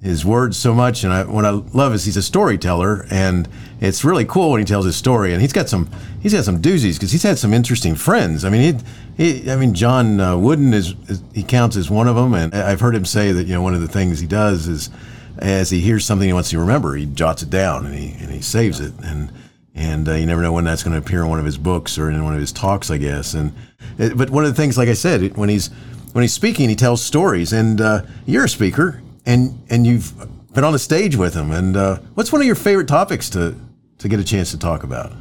[0.02, 1.04] his words so much.
[1.04, 3.48] And I, what I love is he's a storyteller, and
[3.80, 5.32] it's really cool when he tells his story.
[5.32, 8.44] And he's got some he's got some doozies because he's had some interesting friends.
[8.44, 8.82] I mean,
[9.16, 12.34] he, he I mean, John uh, Wooden is, is, he counts as one of them,
[12.34, 14.90] and I've heard him say that you know one of the things he does is
[15.38, 18.30] as he hears something he wants to remember, he jots it down and he and
[18.30, 19.32] he saves it and.
[19.78, 21.98] And uh, you never know when that's going to appear in one of his books
[21.98, 23.34] or in one of his talks, I guess.
[23.34, 23.52] And
[23.98, 25.68] but one of the things, like I said, when he's
[26.14, 27.52] when he's speaking, he tells stories.
[27.52, 30.14] And uh, you're a speaker, and and you've
[30.54, 31.50] been on the stage with him.
[31.50, 33.54] And uh, what's one of your favorite topics to
[33.98, 35.12] to get a chance to talk about?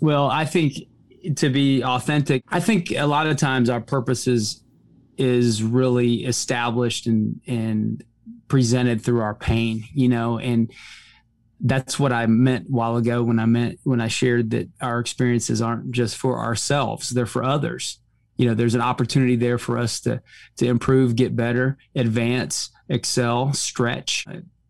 [0.00, 0.74] Well, I think
[1.36, 4.62] to be authentic, I think a lot of times our purpose is
[5.16, 8.02] is really established and and
[8.48, 10.72] presented through our pain, you know, and
[11.62, 14.98] that's what I meant a while ago when I meant when I shared that our
[14.98, 18.00] experiences aren't just for ourselves, they're for others
[18.40, 20.22] you know there's an opportunity there for us to
[20.56, 24.24] to improve get better advance excel stretch.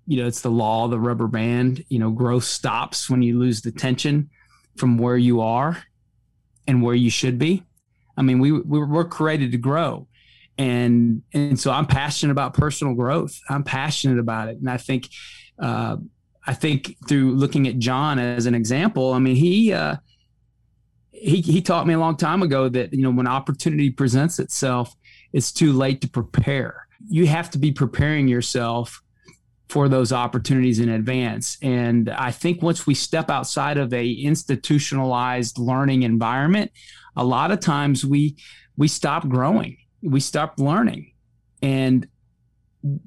[0.07, 1.85] You know it's the law the rubber band.
[1.89, 4.29] You know growth stops when you lose the tension
[4.77, 5.85] from where you are
[6.67, 7.63] and where you should be.
[8.17, 10.09] I mean we, we we're created to grow.
[10.59, 13.39] And and so i'm passionate about personal growth.
[13.49, 14.59] I'm passionate about it.
[14.59, 15.09] And i think
[15.61, 15.97] uh,
[16.45, 19.95] i think through looking at john as an example i mean he uh,
[21.21, 24.95] he, he taught me a long time ago that you know when opportunity presents itself
[25.33, 26.87] it's too late to prepare.
[27.09, 29.01] You have to be preparing yourself
[29.69, 31.57] for those opportunities in advance.
[31.63, 36.73] And i think once we step outside of a institutionalized learning environment
[37.17, 38.37] a lot of times we
[38.77, 41.13] we stop growing we stop learning.
[41.63, 42.09] And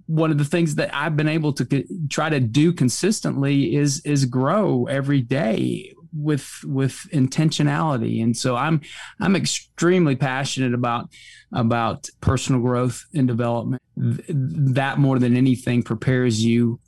[0.05, 4.25] one of the things that I've been able to try to do consistently is is
[4.25, 8.21] grow every day with with intentionality.
[8.23, 8.81] And so I'm
[9.19, 11.09] I'm extremely passionate about
[11.51, 13.81] about personal growth and development.
[13.95, 16.79] That more than anything prepares you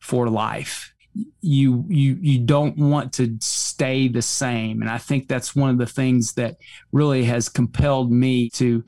[0.00, 0.92] for life.
[1.40, 5.78] You you you don't want to stay the same, and I think that's one of
[5.78, 6.56] the things that
[6.92, 8.84] really has compelled me to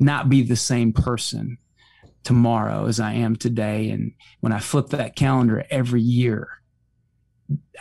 [0.00, 1.58] not be the same person
[2.24, 3.90] tomorrow as I am today.
[3.90, 6.48] And when I flip that calendar every year,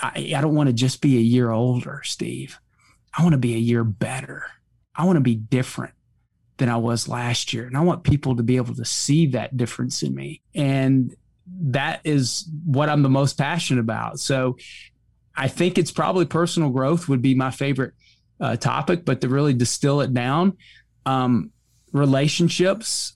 [0.01, 2.59] I, I don't want to just be a year older, Steve.
[3.17, 4.45] I want to be a year better.
[4.95, 5.93] I want to be different
[6.57, 7.65] than I was last year.
[7.65, 10.41] And I want people to be able to see that difference in me.
[10.55, 11.15] And
[11.61, 14.19] that is what I'm the most passionate about.
[14.19, 14.57] So
[15.35, 17.93] I think it's probably personal growth would be my favorite
[18.39, 20.57] uh, topic, but to really distill it down,
[21.05, 21.51] um,
[21.91, 23.13] relationships.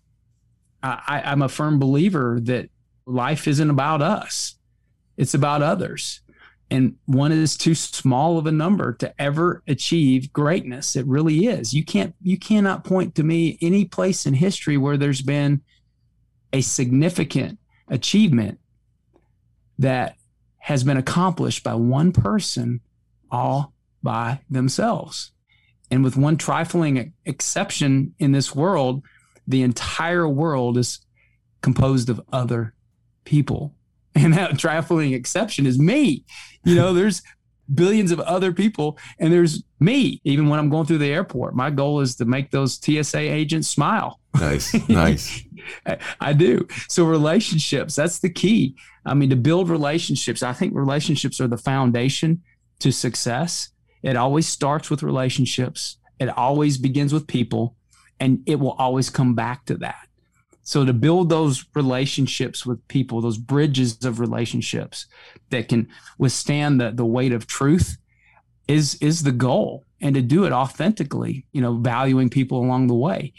[0.84, 2.70] I, I'm a firm believer that
[3.06, 4.56] life isn't about us;
[5.16, 6.22] it's about others
[6.72, 10.96] and one is too small of a number to ever achieve greatness.
[10.96, 11.74] It really is.
[11.74, 15.62] You can't you cannot point to me any place in history where there's been
[16.54, 18.58] a significant achievement
[19.80, 20.16] that
[20.60, 22.80] has been accomplished by one person
[23.30, 25.32] all by themselves.
[25.92, 29.04] And with one trifling exception in this world
[29.46, 31.00] the entire world is
[31.62, 32.74] composed of other
[33.26, 33.76] people
[34.16, 36.26] and that trifling exception is me.
[36.64, 37.22] You know, there's
[37.74, 41.56] billions of other people and there's me even when i'm going through the airport.
[41.56, 44.20] My goal is to make those tsa agents smile.
[44.34, 45.42] Nice nice.
[45.86, 46.68] I, I do.
[46.90, 48.76] So relationships that's the key.
[49.06, 52.42] I mean to build relationships i think relationships are the foundation
[52.80, 53.70] to success.
[54.04, 55.98] It always starts with relationships.
[56.20, 57.76] It always begins with people
[58.20, 60.08] and it will always come back to that
[60.64, 65.08] so to build those relationships with people, those bridges of relationships
[65.50, 67.98] that can withstand the, the weight of truth
[68.68, 69.86] is is the goal.
[70.00, 73.34] And to do it authentically, you know, valuing people along the way.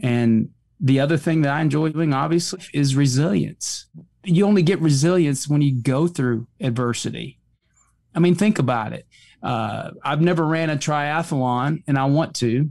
[0.00, 3.86] And the other thing that I enjoy doing, obviously, is resilience.
[4.24, 7.38] You only get resilience when you go through adversity.
[8.14, 9.06] I mean, think about it.
[9.42, 12.70] Uh, I've never ran a triathlon and I want to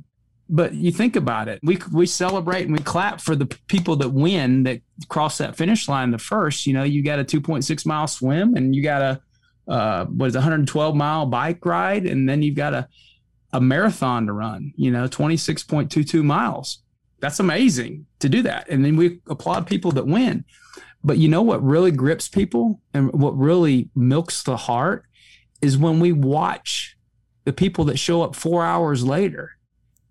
[0.49, 1.59] but you think about it.
[1.63, 5.87] We we celebrate and we clap for the people that win that cross that finish
[5.87, 6.65] line the first.
[6.65, 9.21] You know you got a 2.6 mile swim and you got a
[9.71, 12.05] uh, what is a 112 mile bike ride.
[12.05, 12.87] And then you've got a
[13.53, 16.83] a marathon to run you know 26.22 miles.
[17.19, 18.69] That's amazing to do that.
[18.69, 20.45] And then we applaud people that win.
[21.03, 25.05] But you know what really grips people and what really milks the heart
[25.61, 26.97] is when we watch
[27.45, 29.56] the people that show up four hours later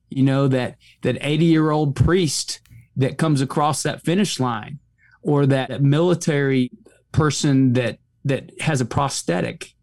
[0.09, 2.61] you know that that 80 year old priest
[2.97, 4.79] that comes across that finish line
[5.23, 6.71] or that military
[7.13, 9.75] person that that has a prosthetic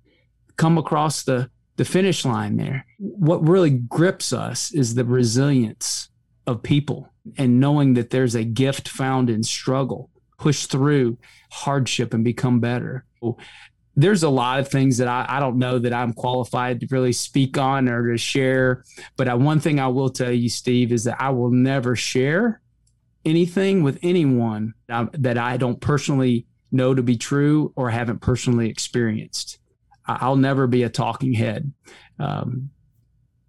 [0.58, 2.86] come across the the finish line there.
[3.00, 6.10] What really grips us is the resilience
[6.46, 11.18] of people and knowing that there's a gift found in struggle push through
[11.52, 13.06] hardship and become better
[13.95, 17.13] there's a lot of things that I, I, don't know that I'm qualified to really
[17.13, 18.84] speak on or to share.
[19.17, 22.62] But I, one thing I will tell you, Steve, is that I will never share
[23.25, 29.60] anything with anyone that I don't personally know to be true or haven't personally experienced.
[30.06, 31.71] I'll never be a talking head.
[32.19, 32.71] Um,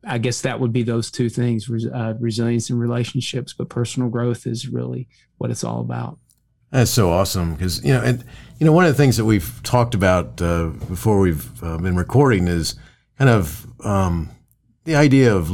[0.07, 4.47] I guess that would be those two things uh, resilience and relationships, but personal growth
[4.47, 6.19] is really what it's all about.
[6.71, 8.25] That's so awesome because you know, and
[8.59, 11.97] you know, one of the things that we've talked about uh, before we've uh, been
[11.97, 12.75] recording is
[13.19, 14.31] kind of um,
[14.85, 15.51] the idea of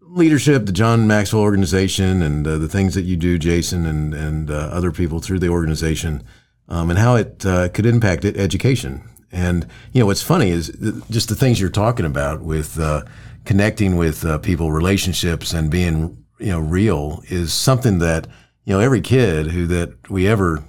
[0.00, 4.50] leadership, the John Maxwell organization, and uh, the things that you do, Jason, and and
[4.50, 6.22] uh, other people through the organization,
[6.68, 9.02] um, and how it uh, could impact it, education.
[9.32, 10.68] And you know, what's funny is
[11.10, 13.02] just the things you're talking about with uh,
[13.44, 18.28] connecting with people, relationships, and being you know real is something that
[18.66, 20.62] you know, every kid who that we ever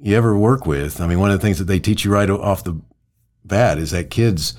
[0.00, 2.30] you ever work with, I mean, one of the things that they teach you right
[2.30, 2.80] off the
[3.44, 4.54] bat is that kids,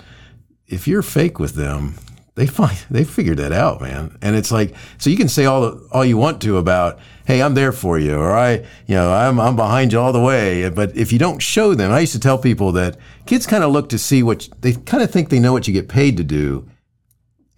[0.68, 1.96] if you're fake with them,
[2.36, 4.18] they find they figured that out, man.
[4.22, 7.54] And it's like, so you can say all all you want to about, hey, I'm
[7.54, 10.70] there for you, or I, you know, I'm I'm behind you all the way.
[10.70, 13.72] But if you don't show them, I used to tell people that kids kind of
[13.72, 16.26] look to see what they kind of think they know what you get paid to
[16.26, 16.68] do,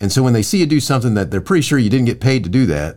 [0.01, 2.21] and so when they see you do something that they're pretty sure you didn't get
[2.21, 2.95] paid to do that,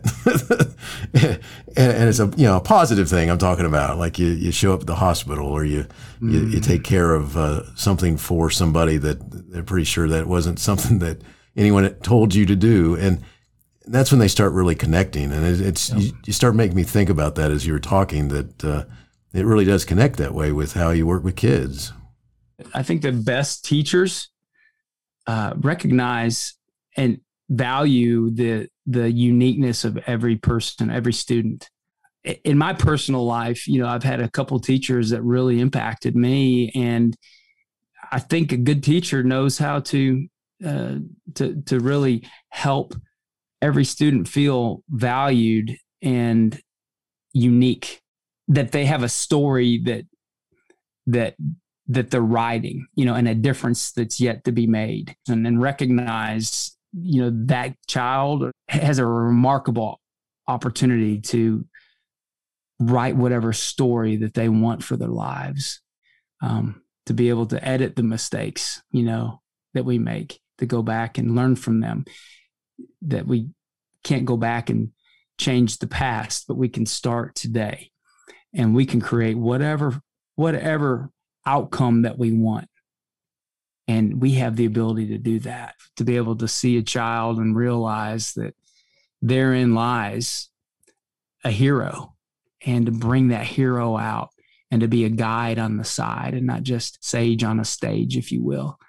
[1.13, 4.51] and, and, it's a you know a positive thing I'm talking about, like you, you
[4.51, 5.85] show up at the hospital or you
[6.21, 6.31] mm.
[6.31, 6.63] you, you, mm.
[6.63, 9.19] take care of uh, something for somebody that
[9.51, 11.21] they're pretty sure that wasn't something that
[11.57, 13.21] anyone told you to do, and
[13.85, 15.99] that's when they start really connecting, and it, it's yep.
[15.99, 18.85] you, you, start making me think about that as you were talking that uh,
[19.33, 21.91] it really does connect that way with how you work with kids.
[22.73, 24.29] I think the best teachers
[25.27, 26.53] uh, recognize
[26.97, 27.19] and
[27.49, 31.69] value the the uniqueness of every person, every student.
[32.43, 36.71] In my personal life, you know, I've had a couple teachers that really impacted me,
[36.73, 37.15] and
[38.11, 40.27] I think a good teacher knows how to
[40.65, 40.95] uh,
[41.35, 42.95] to to really help
[43.61, 46.59] every student feel valued and
[47.33, 48.01] unique.
[48.49, 50.05] That they have a story that
[51.07, 51.35] that
[51.87, 55.59] that they're writing, you know, and a difference that's yet to be made, and then
[55.59, 59.99] recognize, you know, that child has a remarkable
[60.47, 61.65] opportunity to
[62.79, 65.81] write whatever story that they want for their lives.
[66.41, 69.41] Um, to be able to edit the mistakes, you know,
[69.73, 72.05] that we make, to go back and learn from them.
[73.01, 73.49] That we
[74.03, 74.91] can't go back and
[75.37, 77.91] change the past, but we can start today
[78.53, 80.01] and we can create whatever
[80.35, 81.09] whatever
[81.45, 82.67] outcome that we want.
[83.87, 87.37] And we have the ability to do that, to be able to see a child
[87.37, 88.55] and realize that
[89.21, 90.49] therein lies
[91.43, 92.15] a hero
[92.65, 94.29] and to bring that hero out
[94.71, 98.17] and to be a guide on the side and not just sage on a stage,
[98.17, 98.79] if you will.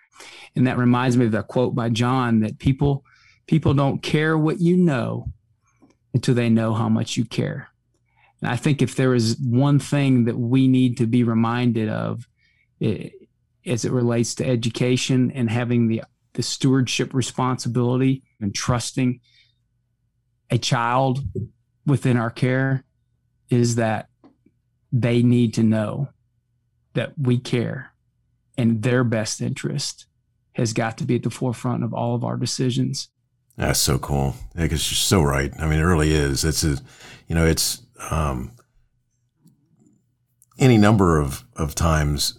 [0.57, 3.05] And that reminds me of that quote by John that people
[3.47, 5.27] people don't care what you know
[6.15, 7.69] until they know how much you care.
[8.41, 12.27] And I think if there is one thing that we need to be reminded of
[12.81, 13.13] it,
[13.67, 16.03] as it relates to education and having the,
[16.35, 19.21] the stewardship responsibility and trusting
[20.51, 21.25] a child
[21.87, 22.85] within our care
[23.51, 24.09] is that
[24.93, 26.09] they need to know
[26.95, 27.93] that we care
[28.57, 30.07] and their best interest
[30.53, 33.09] has got to be at the forefront of all of our decisions.
[33.57, 34.35] That's so cool.
[34.55, 35.53] Because you're so right.
[35.59, 36.45] I mean, it really is.
[36.45, 36.79] It's a,
[37.29, 38.53] you know, it's um,
[40.59, 42.39] any number of of times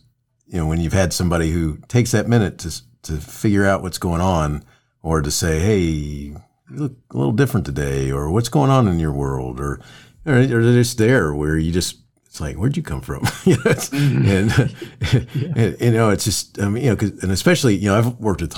[0.55, 3.97] you know, when you've had somebody who takes that minute to to figure out what's
[3.97, 4.63] going on,
[5.03, 8.97] or to say, "Hey, you look a little different today," or "What's going on in
[8.97, 9.81] your world," or
[10.25, 13.63] or they're just there where you just it's like, "Where'd you come from?" you know,
[13.63, 14.29] mm-hmm.
[14.29, 15.63] and, yeah.
[15.65, 18.17] and, you know, it's just I mean, you know, cause, and especially you know, I've
[18.21, 18.55] worked with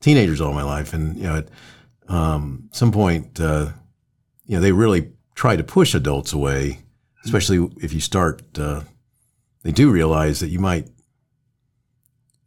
[0.00, 1.48] teenagers all my life, and you know, at
[2.08, 3.68] um, some point, uh,
[4.46, 6.80] you know, they really try to push adults away,
[7.24, 8.42] especially if you start.
[8.58, 8.80] Uh,
[9.62, 10.88] they do realize that you might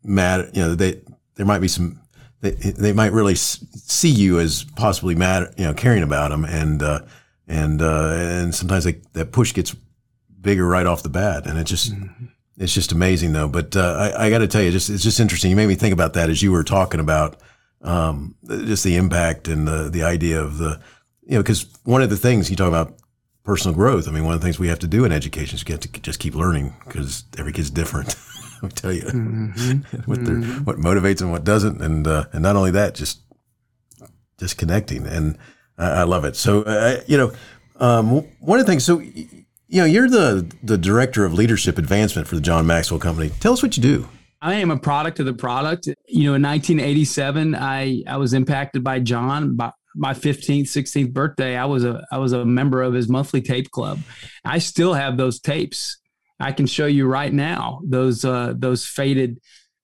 [0.04, 0.50] matter.
[0.54, 1.02] You know, they
[1.36, 2.00] there might be some.
[2.42, 6.82] They, they might really see you as possibly mad, You know, caring about them, and
[6.82, 7.02] uh,
[7.48, 9.76] and uh, and sometimes they, that push gets
[10.40, 11.94] bigger right off the bat, and it just.
[11.94, 12.26] Mm-hmm.
[12.62, 13.48] It's just amazing, though.
[13.48, 15.50] But uh, I, I got to tell you, just it's just interesting.
[15.50, 17.38] You made me think about that as you were talking about
[17.82, 20.82] um, just the impact and the the idea of the
[21.22, 23.00] you know because one of the things you talk about
[23.50, 24.08] personal growth.
[24.08, 26.02] I mean, one of the things we have to do in education is get to
[26.02, 28.16] just keep learning because every kid's different.
[28.64, 30.02] I'll tell you mm-hmm.
[30.06, 30.64] what mm-hmm.
[30.64, 33.22] what motivates and what doesn't, and uh, and not only that, just
[34.38, 35.38] just connecting, and
[35.78, 36.36] I, I love it.
[36.36, 37.32] So uh, you know,
[37.78, 38.84] um, one of the things.
[38.84, 43.32] So you know, you're the the director of leadership advancement for the John Maxwell Company.
[43.40, 44.10] Tell us what you do.
[44.42, 45.88] I am a product of the product.
[46.08, 49.56] You know, in 1987, I I was impacted by John.
[49.56, 53.42] By my 15th, 16th birthday, I was a I was a member of his monthly
[53.42, 54.00] tape club.
[54.44, 55.99] I still have those tapes
[56.40, 59.40] I can show you right now those uh, those faded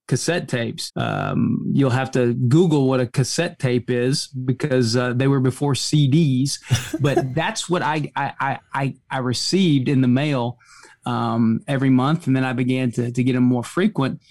[0.07, 0.91] cassette tapes.
[0.95, 5.73] Um, you'll have to Google what a cassette tape is because uh, they were before
[5.73, 6.59] CDs.
[7.01, 10.59] But that's what I I, I I received in the mail
[11.05, 14.21] um, every month, and then I began to to get them more frequent.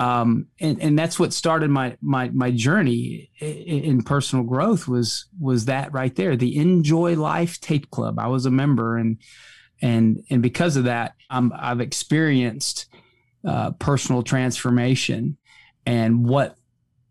[0.00, 5.26] Um, and, and that's what started my my my journey in, in personal growth was
[5.40, 9.18] was that right there the enjoy life tape club i was a member and
[9.84, 12.86] and and because of that i have experienced
[13.46, 15.36] uh, personal transformation
[15.86, 16.56] and what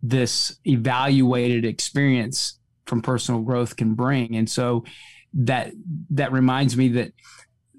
[0.01, 4.35] this evaluated experience from personal growth can bring.
[4.35, 4.83] And so
[5.35, 5.71] that
[6.11, 7.13] that reminds me that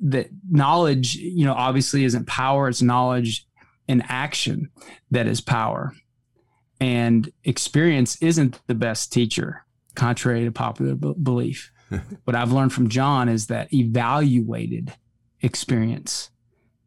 [0.02, 3.46] that knowledge you know obviously isn't power it's knowledge
[3.86, 4.70] and action
[5.10, 5.92] that is power.
[6.80, 9.64] And experience isn't the best teacher
[9.94, 11.70] contrary to popular b- belief
[12.24, 14.92] what I've learned from John is that evaluated
[15.40, 16.30] experience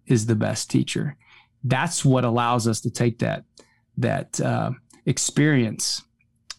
[0.06, 1.18] is the best teacher.
[1.64, 3.44] That's what allows us to take that
[3.98, 4.72] that uh,
[5.06, 6.04] experience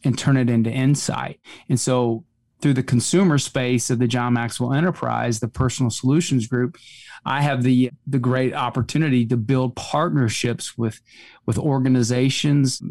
[0.04, 1.40] and turn it into insight.
[1.68, 2.24] And so,
[2.60, 6.76] through the consumer space of the John Maxwell Enterprise, the Personal Solutions Group,
[7.24, 11.00] I have the the great opportunity to build partnerships with
[11.46, 12.82] with organizations,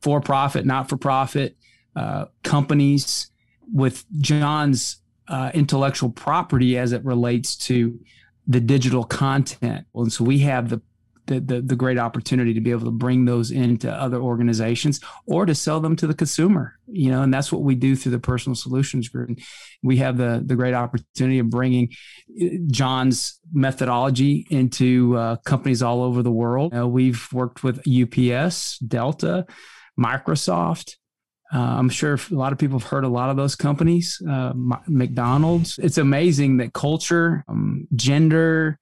[0.00, 1.56] for profit, not for profit,
[1.94, 3.30] uh, companies,
[3.72, 7.98] with John's uh, intellectual property as it relates to
[8.46, 9.86] the digital content.
[9.94, 10.80] And so we have the
[11.26, 15.46] the, the, the great opportunity to be able to bring those into other organizations or
[15.46, 18.18] to sell them to the consumer you know and that's what we do through the
[18.18, 19.40] personal solutions group and
[19.82, 21.88] we have the the great opportunity of bringing
[22.42, 28.78] uh, john's methodology into uh, companies all over the world uh, we've worked with ups
[28.78, 29.46] delta
[29.98, 30.96] microsoft
[31.54, 34.52] uh, I'm sure a lot of people have heard a lot of those companies, uh,
[34.54, 35.78] McDonald's.
[35.78, 38.78] It's amazing that culture, um, gender,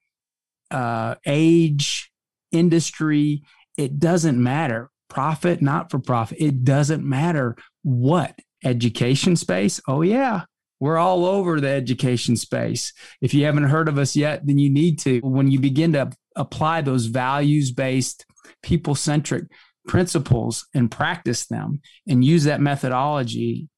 [0.70, 2.10] uh, age,
[2.52, 3.42] industry,
[3.76, 4.90] it doesn't matter.
[5.08, 8.38] Profit, not for profit, it doesn't matter what.
[8.62, 10.42] Education space, oh, yeah,
[10.78, 12.92] we're all over the education space.
[13.20, 15.18] If you haven't heard of us yet, then you need to.
[15.20, 18.26] When you begin to apply those values based,
[18.62, 19.44] people centric
[19.86, 23.68] principles and practice them and use that methodology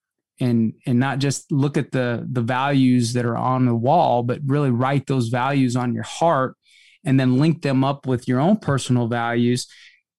[0.40, 4.40] and and not just look at the the values that are on the wall but
[4.44, 6.57] really write those values on your heart
[7.05, 9.66] and then link them up with your own personal values,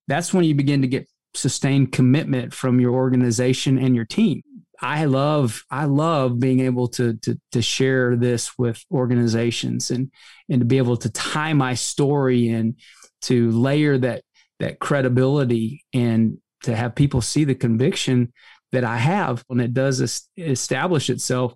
[0.06, 4.42] that's when you begin to get sustained commitment from your organization and your team.
[4.80, 10.10] I love I love being able to to to share this with organizations and
[10.50, 12.74] and to be able to tie my story and
[13.22, 14.24] to layer that
[14.60, 18.32] that credibility and to have people see the conviction
[18.72, 21.54] that I have when it does establish itself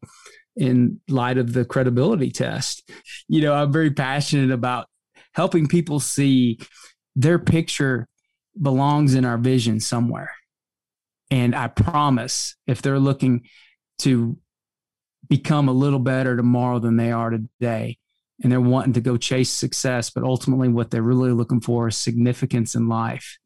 [0.57, 2.88] in light of the credibility test.
[3.28, 4.86] You know, I'm very passionate about
[5.32, 6.59] helping people see
[7.16, 8.07] their picture
[8.61, 10.32] belongs in our vision somewhere.
[11.30, 13.46] And I promise if they're looking
[14.01, 14.38] to
[15.28, 17.99] become a little better tomorrow than they are today,
[18.43, 21.97] and they're wanting to go chase success, but ultimately what they're really looking for is
[21.97, 23.39] significance in life,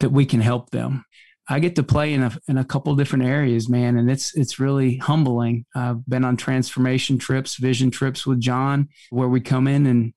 [0.00, 1.04] that we can help them.
[1.48, 4.58] I get to play in a in a couple different areas, man, and it's it's
[4.58, 5.64] really humbling.
[5.74, 10.12] I've been on transformation trips, vision trips with John, where we come in and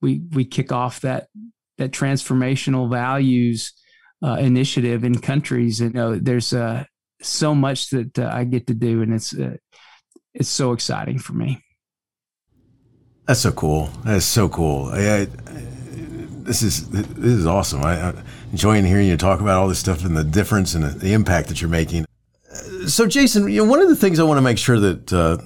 [0.00, 1.28] we we kick off that
[1.76, 3.72] that transformational values
[4.24, 5.80] uh, initiative in countries.
[5.80, 6.84] And you know, there's uh,
[7.20, 9.56] so much that uh, I get to do, and it's uh,
[10.32, 11.62] it's so exciting for me.
[13.26, 13.90] That's so cool.
[14.04, 14.90] That's so cool.
[14.92, 15.26] I, I,
[16.44, 17.82] this is this is awesome.
[17.82, 20.90] I, am enjoying hearing you talk about all this stuff and the difference and the,
[20.90, 22.04] the impact that you're making.
[22.86, 25.38] So, Jason, you know, one of the things I want to make sure that uh,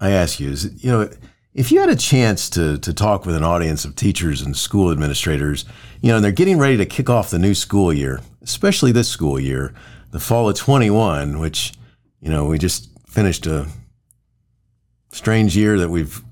[0.00, 1.10] I ask you is, you know
[1.56, 4.92] if you had a chance to, to talk with an audience of teachers and school
[4.92, 5.64] administrators,
[6.02, 9.08] you know, and they're getting ready to kick off the new school year, especially this
[9.08, 9.74] school year,
[10.10, 11.72] the fall of 21, which,
[12.20, 13.66] you know, we just finished a
[15.12, 16.22] strange year that we've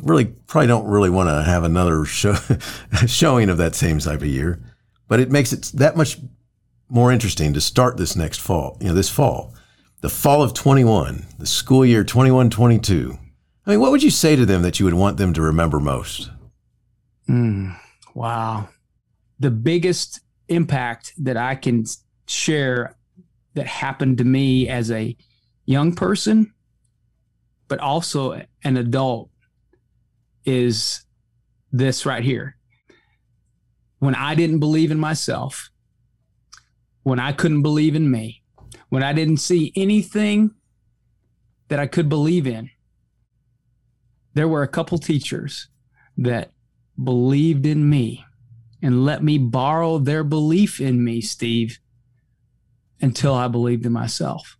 [0.00, 2.34] really probably don't really want to have another show,
[3.06, 4.60] showing of that same type of year,
[5.08, 6.18] but it makes it that much
[6.88, 9.54] more interesting to start this next fall, you know, this fall,
[10.00, 13.18] the fall of 21, the school year 21 22
[13.66, 15.80] I mean, what would you say to them that you would want them to remember
[15.80, 16.30] most?
[17.28, 17.76] Mm,
[18.14, 18.68] wow.
[19.38, 21.84] The biggest impact that I can
[22.26, 22.96] share
[23.54, 25.16] that happened to me as a
[25.64, 26.52] young person,
[27.68, 29.30] but also an adult,
[30.44, 31.04] is
[31.72, 32.56] this right here.
[33.98, 35.70] When I didn't believe in myself,
[37.02, 38.42] when I couldn't believe in me,
[38.88, 40.54] when I didn't see anything
[41.68, 42.70] that I could believe in,
[44.34, 45.68] there were a couple teachers
[46.16, 46.52] that
[47.02, 48.24] believed in me
[48.82, 51.78] and let me borrow their belief in me, Steve,
[53.00, 54.58] until I believed in myself.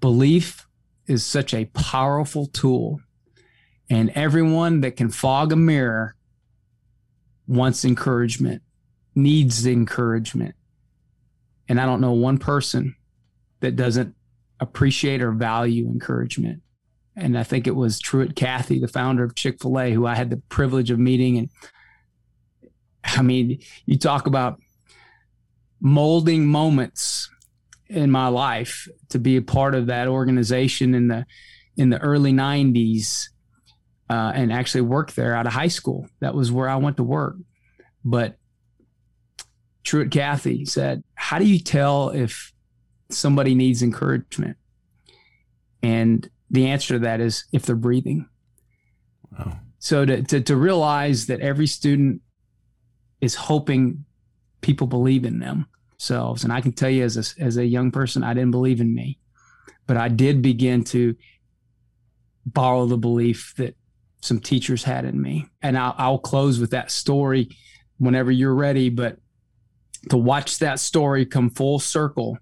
[0.00, 0.66] Belief
[1.06, 3.00] is such a powerful tool,
[3.90, 6.14] and everyone that can fog a mirror
[7.46, 8.62] wants encouragement,
[9.14, 10.54] needs encouragement.
[11.68, 12.96] And I don't know one person
[13.60, 14.14] that doesn't
[14.60, 16.62] appreciate or value encouragement
[17.16, 20.14] and I think it was Truett Cathy, the founder of Chick Fil A, who I
[20.14, 21.38] had the privilege of meeting.
[21.38, 21.50] And
[23.04, 24.60] I mean, you talk about
[25.80, 27.30] molding moments
[27.88, 31.26] in my life to be a part of that organization in the
[31.76, 33.29] in the early '90s,
[34.10, 36.08] uh, and actually work there out of high school.
[36.18, 37.36] That was where I went to work.
[38.04, 38.36] But
[39.84, 42.52] Truett Cathy said, "How do you tell if
[43.08, 44.56] somebody needs encouragement?"
[45.82, 48.28] And the answer to that is if they're breathing.
[49.38, 49.58] Wow.
[49.78, 52.20] So to, to, to realize that every student
[53.20, 54.04] is hoping
[54.60, 56.44] people believe in themselves.
[56.44, 58.94] And I can tell you as a, as a young person, I didn't believe in
[58.94, 59.18] me,
[59.86, 61.16] but I did begin to
[62.44, 63.74] borrow the belief that
[64.20, 65.46] some teachers had in me.
[65.62, 67.56] And I'll, I'll close with that story
[67.98, 68.88] whenever you're ready.
[68.90, 69.18] But
[70.08, 72.38] to watch that story come full circle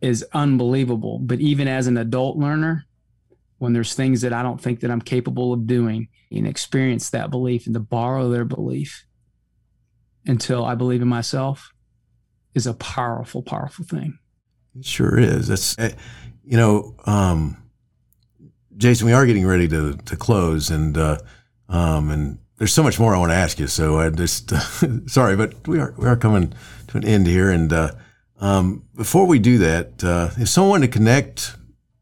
[0.00, 1.18] is unbelievable.
[1.18, 2.84] But even as an adult learner,
[3.58, 7.30] when there's things that I don't think that I'm capable of doing and experience that
[7.30, 9.06] belief and to borrow their belief
[10.26, 11.72] until I believe in myself
[12.54, 14.18] is a powerful, powerful thing.
[14.76, 15.48] It sure is.
[15.48, 15.92] That's, eh,
[16.44, 17.61] you know, um,
[18.82, 21.16] Jason, we are getting ready to, to close and, uh,
[21.68, 23.68] um, and there's so much more I want to ask you.
[23.68, 24.52] So I just,
[25.06, 26.52] sorry, but we are, we are coming
[26.88, 27.48] to an end here.
[27.48, 27.92] And, uh,
[28.40, 31.54] um, before we do that, uh, if someone to connect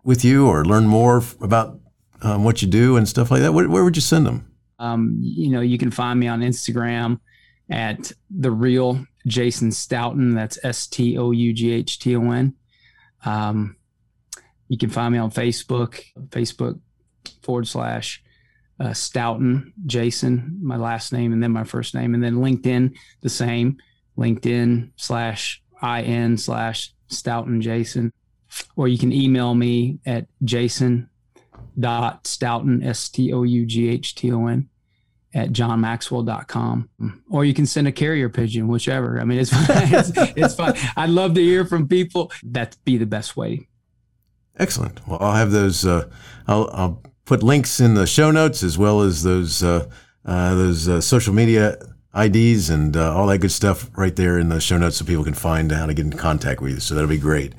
[0.04, 1.78] with you or learn more about
[2.22, 4.50] um, what you do and stuff like that, where, where would you send them?
[4.78, 7.20] Um, you know, you can find me on Instagram
[7.68, 10.34] at the real Jason Stoughton.
[10.34, 12.54] That's S T O U G H T O N.
[13.26, 13.76] Um,
[14.70, 16.78] you can find me on Facebook, Facebook
[17.42, 18.22] forward slash
[18.78, 23.28] uh, Stoughton Jason, my last name and then my first name, and then LinkedIn the
[23.28, 23.78] same,
[24.16, 28.12] LinkedIn slash in slash Stoughton Jason,
[28.76, 31.10] or you can email me at Jason
[31.78, 34.68] dot Stoughton S T O U G H T O N
[35.34, 36.88] at johnmaxwell.com
[37.30, 39.20] or you can send a carrier pigeon whichever.
[39.20, 42.30] I mean it's it's, it's fine i'd love to hear from people.
[42.44, 43.68] That'd be the best way
[44.58, 46.08] excellent well i'll have those uh,
[46.46, 49.88] I'll, I'll put links in the show notes as well as those uh,
[50.24, 51.78] uh, those uh, social media
[52.14, 55.24] ids and uh, all that good stuff right there in the show notes so people
[55.24, 57.52] can find how to get in contact with you so that'll be great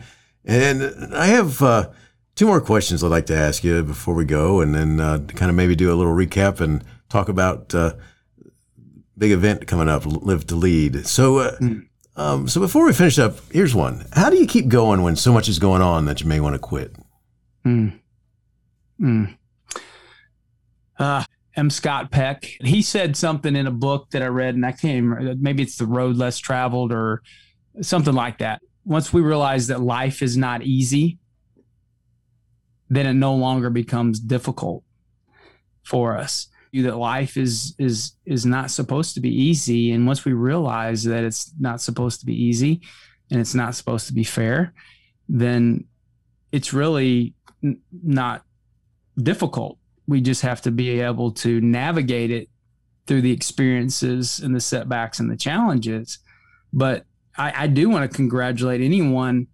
[0.46, 0.84] and
[1.14, 1.90] i have uh,
[2.36, 5.56] two more questions i'd like to ask you before we go and then kind of
[5.56, 7.74] maybe do a little recap and talk about
[9.22, 11.06] big event coming up, Live to Lead.
[11.06, 11.88] So, mm.
[12.16, 15.32] Um, so before we finish up, here's one: How do you keep going when so
[15.32, 16.96] much is going on that you may want to quit?
[17.64, 17.90] Hmm.
[19.00, 19.38] Mm.
[21.00, 21.24] Uh,
[21.56, 21.70] M.
[21.70, 22.46] Scott Peck.
[22.62, 25.42] He said something in a book that I read, and I can't.
[25.42, 27.22] Maybe it's The Road Less Traveled or
[27.82, 28.62] something like that.
[28.84, 31.18] Once we realize that life is not easy,
[32.90, 34.84] then it no longer becomes difficult
[35.84, 39.92] for us you that life is is is not supposed to be easy.
[39.92, 42.82] And once we realize that it's not supposed to be easy
[43.30, 44.74] and it's not supposed to be fair
[45.32, 45.86] then
[46.52, 48.44] it's really n- not
[49.18, 49.78] difficult.
[50.08, 52.50] We just have to be able to navigate it
[53.08, 56.20] through the experiences and the setbacks and the challenges.
[56.74, 57.06] But
[57.38, 59.48] i, I do want to congratulate anyone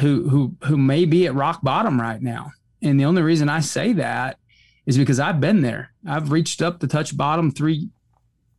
[0.00, 2.52] who who who may be at rock bottom right now.
[2.82, 4.38] And the only reason i say that
[4.86, 5.92] is because I've been there.
[6.06, 7.90] I've reached up to touch bottom three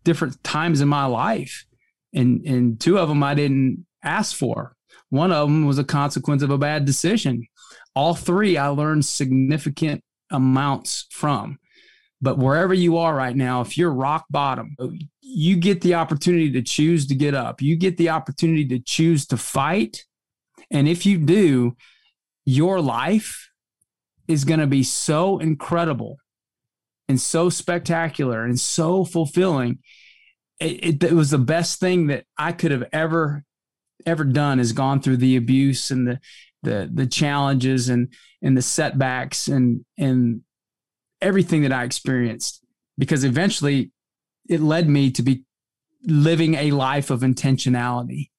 [0.04, 1.66] different times in my life.
[2.14, 4.76] And and two of them I didn't ask for.
[5.10, 7.48] One of them was a consequence of a bad decision.
[7.96, 11.60] All three I learned significant amounts from.
[12.22, 14.76] But wherever you are right now, if you're rock bottom,
[15.22, 17.62] you get the opportunity to choose to get up.
[17.62, 20.06] You get the opportunity to choose to fight.
[20.72, 21.76] And if you do,
[22.46, 23.50] your life
[24.28, 26.18] is going to be so incredible
[27.08, 29.80] and so spectacular and so fulfilling.
[30.60, 33.44] It, it, it, was the best thing that I could have ever
[34.06, 36.20] ever done is gone through the abuse and the
[36.62, 40.42] the the challenges and and the setbacks and and
[41.22, 42.64] everything that I experienced
[42.98, 43.92] because eventually
[44.50, 45.44] it led me to be
[46.06, 48.30] living a life of intentionality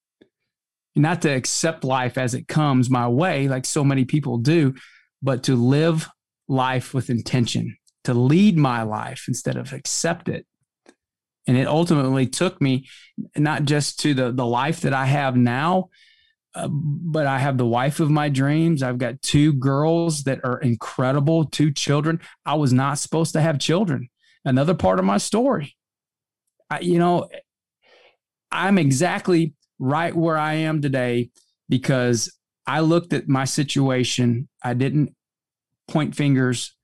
[0.94, 4.74] not to accept life as it comes my way like so many people do
[5.24, 6.06] but to live
[6.48, 10.46] life with intention, to lead my life instead of accept it.
[11.46, 12.86] And it ultimately took me
[13.36, 15.88] not just to the, the life that I have now,
[16.54, 18.82] uh, but I have the wife of my dreams.
[18.82, 22.20] I've got two girls that are incredible, two children.
[22.44, 24.08] I was not supposed to have children.
[24.44, 25.74] Another part of my story.
[26.70, 27.28] I, you know,
[28.52, 31.30] I'm exactly right where I am today
[31.68, 32.30] because
[32.66, 34.48] I looked at my situation.
[34.62, 35.14] I didn't
[35.88, 36.74] point fingers.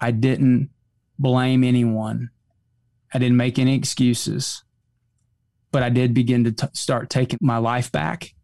[0.00, 0.70] I didn't
[1.18, 2.30] blame anyone.
[3.12, 4.62] I didn't make any excuses.
[5.72, 8.34] But I did begin to t- start taking my life back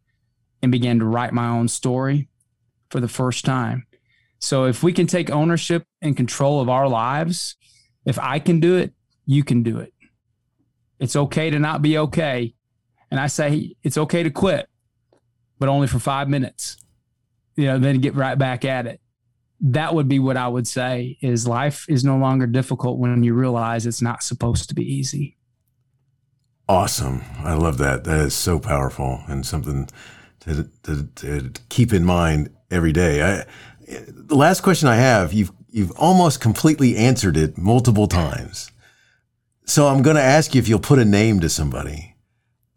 [0.63, 2.29] and began to write my own story
[2.91, 3.87] for the first time.
[4.39, 7.57] So if we can take ownership and control of our lives,
[8.05, 8.93] if I can do it,
[9.25, 9.93] you can do it.
[10.99, 12.55] It's okay to not be okay.
[13.11, 14.69] And I say it's okay to quit,
[15.63, 16.77] but only for five minutes.
[17.55, 19.01] You know, then get right back at it.
[19.61, 23.33] That would be what I would say is life is no longer difficult when you
[23.33, 25.37] realize it's not supposed to be easy.
[26.69, 27.23] Awesome.
[27.45, 28.03] I love that.
[28.03, 29.89] That is so powerful and something
[30.41, 33.23] to, to, to keep in mind every day.
[33.23, 33.45] I,
[33.87, 38.73] the last question I have, you've, you've almost completely answered it multiple times.
[39.65, 42.12] So I'm going to ask you if you'll put a name to somebody.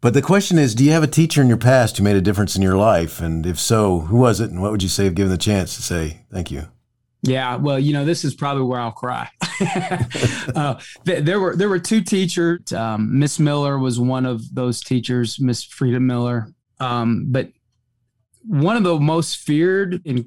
[0.00, 2.20] But the question is, do you have a teacher in your past who made a
[2.20, 3.20] difference in your life?
[3.20, 4.50] And if so, who was it?
[4.50, 6.68] And what would you say if given the chance to say thank you?
[7.22, 9.28] Yeah, well, you know, this is probably where I'll cry.
[10.54, 12.72] uh, th- there were there were two teachers.
[12.72, 16.48] Um, Miss Miller was one of those teachers, Miss Frida Miller.
[16.78, 17.50] Um, but
[18.44, 20.26] one of the most feared and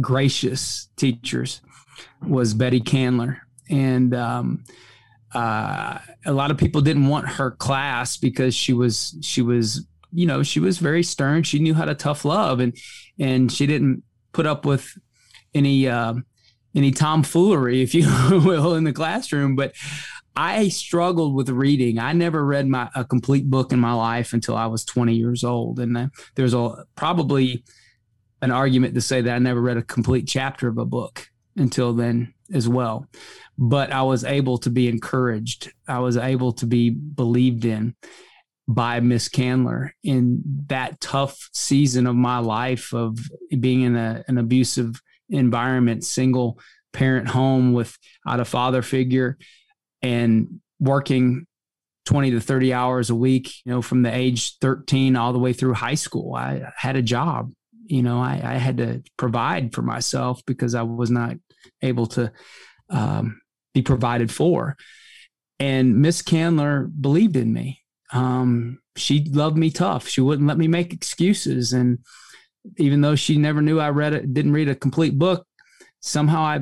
[0.00, 1.60] gracious teachers
[2.26, 4.64] was Betty Candler, and um,
[5.34, 10.26] uh, a lot of people didn't want her class because she was she was you
[10.26, 11.42] know she was very stern.
[11.42, 12.76] She knew how to tough love, and
[13.18, 14.02] and she didn't
[14.32, 14.98] put up with
[15.54, 16.14] any uh,
[16.74, 19.56] any tomfoolery, if you will, in the classroom.
[19.56, 19.74] But
[20.36, 21.98] I struggled with reading.
[21.98, 25.44] I never read my a complete book in my life until I was 20 years
[25.44, 27.64] old, and uh, there's a probably
[28.42, 31.92] an argument to say that I never read a complete chapter of a book until
[31.92, 33.06] then as well.
[33.62, 35.72] But I was able to be encouraged.
[35.86, 37.94] I was able to be believed in
[38.66, 43.18] by Miss Candler in that tough season of my life of
[43.58, 46.58] being in a, an abusive environment, single
[46.92, 49.36] parent home without a father figure
[50.02, 51.46] and working
[52.06, 55.52] 20 to 30 hours a week, you know, from the age 13 all the way
[55.52, 56.34] through high school.
[56.34, 57.52] I had a job,
[57.84, 61.36] you know, I, I had to provide for myself because I was not
[61.82, 62.32] able to
[62.88, 63.39] um,
[63.74, 64.76] be provided for.
[65.58, 67.82] And Miss Candler believed in me.
[68.12, 70.08] Um, she loved me tough.
[70.08, 71.72] She wouldn't let me make excuses.
[71.72, 71.98] And
[72.76, 75.46] even though she never knew I read it, didn't read a complete book,
[76.00, 76.60] somehow I,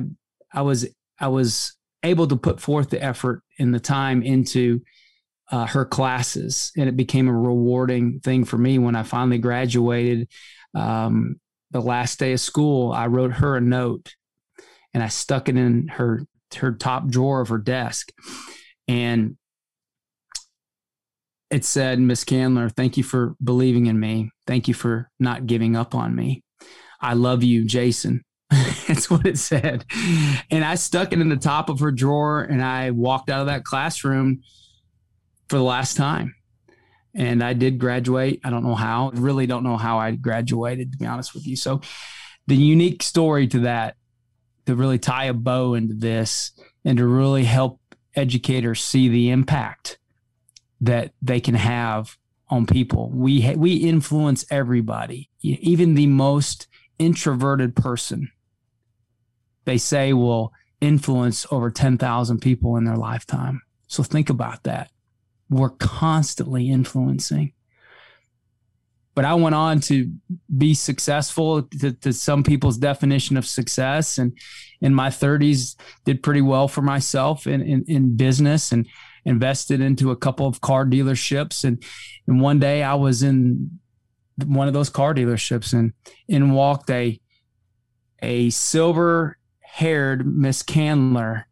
[0.53, 0.87] I was,
[1.19, 4.81] I was able to put forth the effort and the time into
[5.51, 10.29] uh, her classes, and it became a rewarding thing for me when I finally graduated.
[10.75, 11.39] Um,
[11.71, 14.13] the last day of school, I wrote her a note,
[14.93, 16.21] and I stuck it in her
[16.55, 18.11] her top drawer of her desk,
[18.87, 19.37] and
[21.49, 24.31] it said, Miss Candler, thank you for believing in me.
[24.45, 26.43] Thank you for not giving up on me.
[27.01, 28.23] I love you, Jason.
[28.87, 29.85] That's what it said.
[30.51, 33.47] And I stuck it in the top of her drawer and I walked out of
[33.47, 34.41] that classroom
[35.47, 36.35] for the last time.
[37.15, 38.39] And I did graduate.
[38.43, 39.09] I don't know how.
[39.15, 41.55] Really don't know how I graduated, to be honest with you.
[41.55, 41.81] So,
[42.45, 43.95] the unique story to that,
[44.69, 46.51] to really tie a bow into this
[46.85, 47.79] and to really help
[48.15, 49.97] educators see the impact
[50.79, 52.17] that they can have
[52.49, 53.09] on people.
[53.09, 56.67] We ha- we influence everybody, even the most
[56.99, 58.29] introverted person.
[59.65, 63.61] They say will influence over 10,000 people in their lifetime.
[63.87, 64.91] So think about that.
[65.49, 67.53] We're constantly influencing.
[69.19, 70.09] But I went on to
[70.57, 74.17] be successful to, to some people's definition of success.
[74.17, 74.31] And
[74.79, 78.87] in my 30s, did pretty well for myself in, in, in business and
[79.25, 81.65] invested into a couple of car dealerships.
[81.65, 81.83] And,
[82.27, 83.81] and one day I was in
[84.45, 85.91] one of those car dealerships and
[86.29, 87.19] in walked a,
[88.21, 91.45] a silver haired Miss Candler.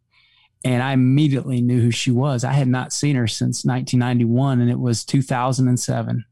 [0.64, 2.46] And I immediately knew who she was.
[2.46, 6.24] I had not seen her since 1991 and it was 2007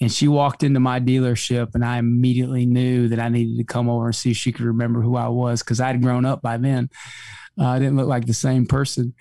[0.00, 3.88] and she walked into my dealership and i immediately knew that i needed to come
[3.88, 6.56] over and see if she could remember who i was because i'd grown up by
[6.56, 6.88] then
[7.58, 9.14] uh, i didn't look like the same person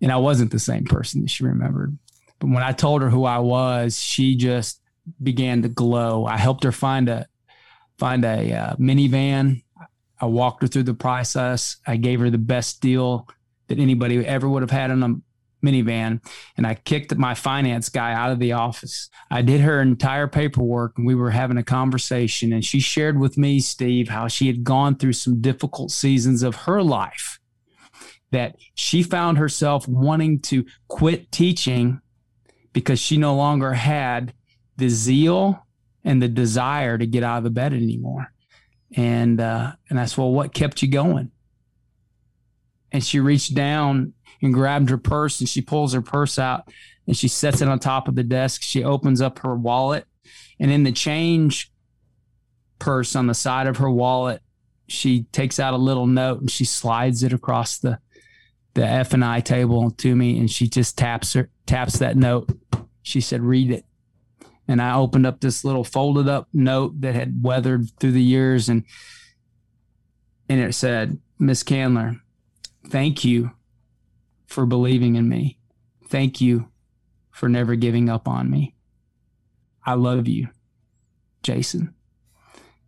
[0.00, 1.96] and I wasn't the same person that she remembered.
[2.38, 4.80] But when I told her who I was, she just
[5.22, 6.26] began to glow.
[6.26, 7.26] I helped her find a
[7.98, 9.62] find a uh, minivan.
[10.20, 11.76] I walked her through the process.
[11.86, 13.28] I gave her the best deal
[13.68, 15.14] that anybody ever would have had on a
[15.66, 16.20] minivan,
[16.56, 19.10] and I kicked my finance guy out of the office.
[19.30, 22.52] I did her entire paperwork, and we were having a conversation.
[22.52, 26.54] And she shared with me, Steve, how she had gone through some difficult seasons of
[26.54, 27.38] her life
[28.32, 32.00] that she found herself wanting to quit teaching
[32.72, 34.34] because she no longer had
[34.76, 35.66] the zeal
[36.04, 38.32] and the desire to get out of the bed anymore.
[38.96, 41.30] And uh, and that's well, what kept you going?
[42.92, 44.12] And she reached down
[44.42, 46.68] and grabbed her purse and she pulls her purse out
[47.06, 48.62] and she sets it on top of the desk.
[48.62, 50.06] She opens up her wallet
[50.58, 51.70] and in the change
[52.78, 54.42] purse on the side of her wallet,
[54.88, 57.98] she takes out a little note and she slides it across the
[58.74, 62.50] the F and I table to me, and she just taps her taps that note.
[63.02, 63.86] She said, "Read it."
[64.68, 68.68] And I opened up this little folded up note that had weathered through the years,
[68.68, 68.84] and
[70.50, 72.20] and it said, "Miss Candler,
[72.90, 73.52] thank you
[74.46, 75.58] for believing in me.
[76.08, 76.68] Thank you
[77.30, 78.74] for never giving up on me.
[79.84, 80.48] I love you,
[81.42, 81.94] Jason."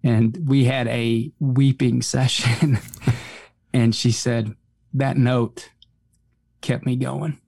[0.02, 2.78] And we had a weeping session,
[3.72, 4.54] and she said,
[4.94, 5.70] "That note."
[6.60, 7.40] kept me going.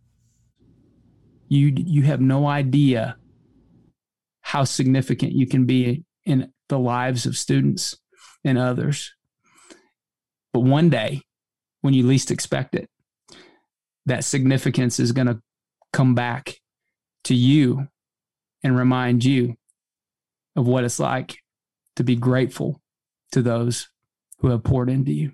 [1.48, 3.16] You you have no idea
[4.40, 7.96] how significant you can be in the lives of students
[8.44, 9.12] and others.
[10.52, 11.22] But one day,
[11.80, 12.88] when you least expect it,
[14.10, 15.40] that significance is going to
[15.92, 16.60] come back
[17.24, 17.86] to you
[18.62, 19.56] and remind you
[20.56, 21.38] of what it's like
[21.94, 22.80] to be grateful
[23.30, 23.88] to those
[24.38, 25.32] who have poured into you.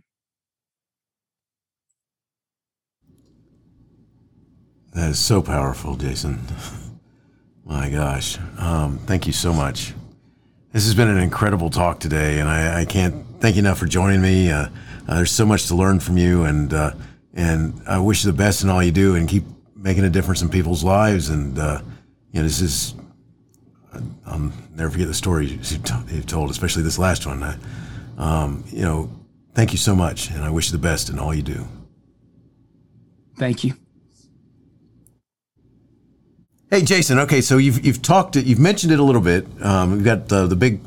[4.93, 6.41] That is so powerful, Jason.
[7.64, 8.39] My gosh.
[8.59, 9.95] Um, thank you so much.
[10.72, 13.87] This has been an incredible talk today, and I, I can't thank you enough for
[13.87, 14.51] joining me.
[14.51, 14.68] Uh,
[15.09, 16.93] uh, there's so much to learn from you, and uh,
[17.37, 19.45] and I wish you the best in all you do, and keep
[19.76, 21.28] making a difference in people's lives.
[21.28, 21.82] And uh,
[22.32, 22.95] you know, this is
[24.26, 27.59] I'll never forget the story you've told, especially this last one.
[28.18, 29.11] Um, you know,
[29.55, 31.66] thank you so much, and I wish you the best in all you do.
[33.39, 33.74] Thank you.
[36.70, 37.18] Hey, Jason.
[37.20, 39.47] Okay, so you've you've talked, you've mentioned it a little bit.
[39.62, 40.80] Um, we've got the, the big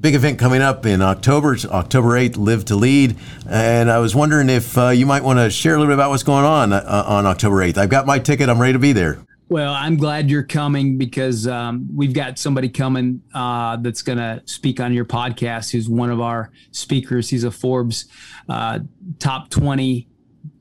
[0.00, 3.16] big event coming up in October, October 8th, Live to Lead.
[3.48, 6.10] And I was wondering if uh, you might want to share a little bit about
[6.10, 7.78] what's going on uh, on October 8th.
[7.78, 8.48] I've got my ticket.
[8.48, 9.24] I'm ready to be there.
[9.50, 14.42] Well, I'm glad you're coming because um, we've got somebody coming uh, that's going to
[14.44, 17.30] speak on your podcast who's one of our speakers.
[17.30, 18.06] He's a Forbes
[18.48, 18.80] uh,
[19.18, 20.06] top 20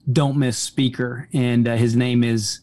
[0.09, 2.61] don't miss speaker, and uh, his name is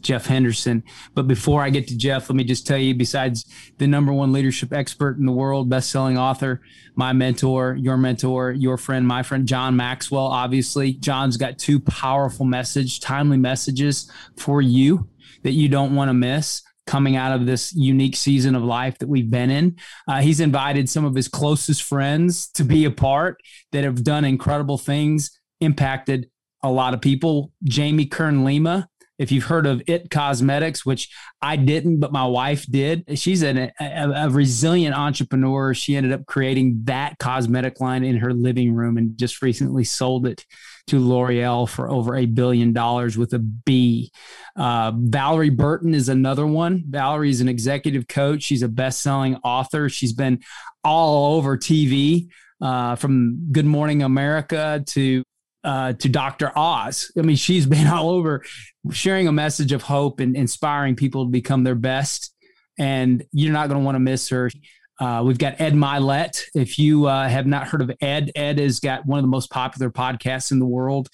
[0.00, 0.82] Jeff Henderson.
[1.14, 3.44] But before I get to Jeff, let me just tell you besides
[3.78, 6.60] the number one leadership expert in the world, best selling author,
[6.94, 10.92] my mentor, your mentor, your friend, my friend, John Maxwell, obviously.
[10.94, 15.08] John's got two powerful message, timely messages for you
[15.42, 19.08] that you don't want to miss coming out of this unique season of life that
[19.08, 19.76] we've been in.
[20.08, 23.38] Uh, he's invited some of his closest friends to be a part
[23.72, 26.30] that have done incredible things, impacted
[26.62, 27.52] a lot of people.
[27.62, 28.88] Jamie Kern Lima,
[29.18, 31.10] if you've heard of It Cosmetics, which
[31.42, 35.74] I didn't, but my wife did, she's an, a, a, resilient entrepreneur.
[35.74, 40.26] She ended up creating that cosmetic line in her living room and just recently sold
[40.26, 40.44] it
[40.86, 44.10] to L'Oreal for over a billion dollars with a B.
[44.56, 46.84] Uh, Valorie Burton is another one.
[46.88, 48.42] Valorie is an executive coach.
[48.42, 49.88] She's a best selling author.
[49.88, 50.40] She's been
[50.84, 52.28] all over TV.
[52.60, 55.22] Uh, from Good Morning America to
[55.68, 56.50] uh, to Dr.
[56.56, 57.12] Oz.
[57.18, 58.42] I mean, she's been all over
[58.90, 62.34] sharing a message of hope and inspiring people to become their best.
[62.78, 64.50] And you're not going to want to miss her.
[64.98, 66.42] Uh, we've got Ed Mylett.
[66.54, 69.50] If you uh, have not heard of Ed, Ed has got one of the most
[69.50, 71.08] popular podcasts in the world.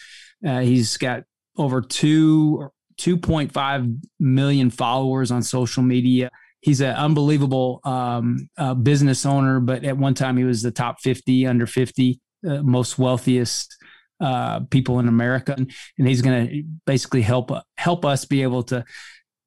[0.46, 1.24] Uh, he's got
[1.56, 6.30] over two 2.5 million followers on social media.
[6.60, 11.00] He's an unbelievable um, uh, business owner, but at one time he was the top
[11.00, 13.76] 50 under 50 uh, most wealthiest
[14.20, 18.62] uh, people in America, and, and he's going to basically help help us be able
[18.64, 18.84] to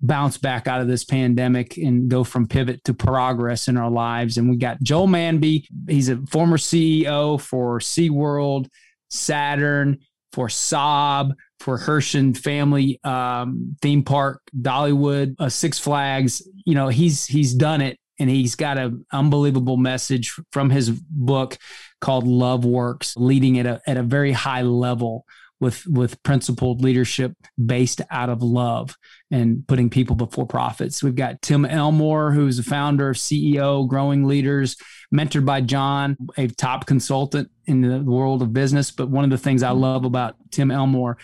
[0.01, 4.37] bounce back out of this pandemic and go from pivot to progress in our lives.
[4.37, 5.65] And we got Joel Manby.
[5.89, 8.67] He's a former CEO for SeaWorld,
[9.09, 9.99] Saturn,
[10.33, 16.47] for Saab, for Herschend Family um, Theme Park, Dollywood, uh, Six Flags.
[16.65, 21.57] You know, he's he's done it and he's got an unbelievable message from his book
[21.99, 25.25] called Love Works, leading at a, at a very high level
[25.59, 27.33] with with principled leadership
[27.63, 28.95] based out of love
[29.31, 31.01] and putting people before profits.
[31.01, 34.77] We've got Tim Elmore, who's the founder CEO Growing Leaders,
[35.13, 38.91] mentored by John, a top consultant in the world of business.
[38.91, 41.17] But one of the things I love about Tim Elmore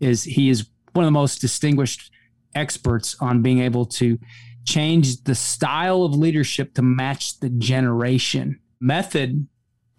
[0.00, 2.10] is he is one of the most distinguished
[2.54, 4.18] experts on being able to
[4.64, 8.60] change the style of leadership to match the generation.
[8.80, 9.46] Method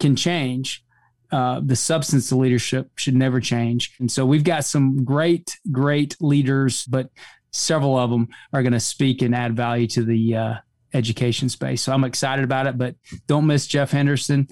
[0.04, 0.84] can change.
[1.32, 3.94] Uh, the substance of leadership should never change.
[3.98, 7.08] And so we've got some great, great leaders, but
[7.52, 10.54] several of them are going to speak and add value to the uh,
[10.92, 11.80] education space.
[11.80, 12.96] So I'm excited about it, but
[13.26, 14.46] don't miss Jeff Henderson.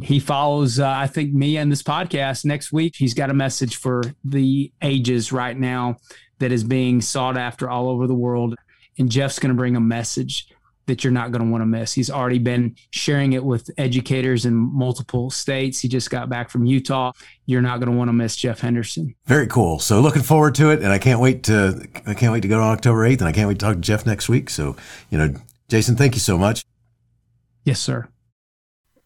[0.00, 2.94] He follows, uh, I think, me and this podcast next week.
[2.96, 5.98] He's got a message for the ages right now
[6.38, 8.56] that is being sought after all over the world
[8.98, 10.48] and Jeff's going to bring a message
[10.86, 11.92] that you're not going to want to miss.
[11.92, 15.80] He's already been sharing it with educators in multiple states.
[15.80, 17.12] He just got back from Utah.
[17.46, 19.14] You're not going to want to miss Jeff Henderson.
[19.26, 19.78] Very cool.
[19.78, 22.60] So looking forward to it, and I can't wait to I can't wait to go
[22.60, 24.50] on October 8th, and I can't wait to talk to Jeff next week.
[24.50, 24.76] So
[25.10, 25.34] you know,
[25.68, 26.64] Jason, thank you so much.
[27.64, 28.08] Yes, sir.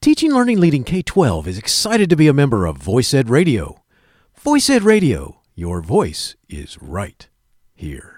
[0.01, 3.83] Teaching Learning Leading K-12 is excited to be a member of Voice Ed Radio.
[4.37, 7.29] Voice Ed Radio, your voice is right
[7.75, 8.18] here.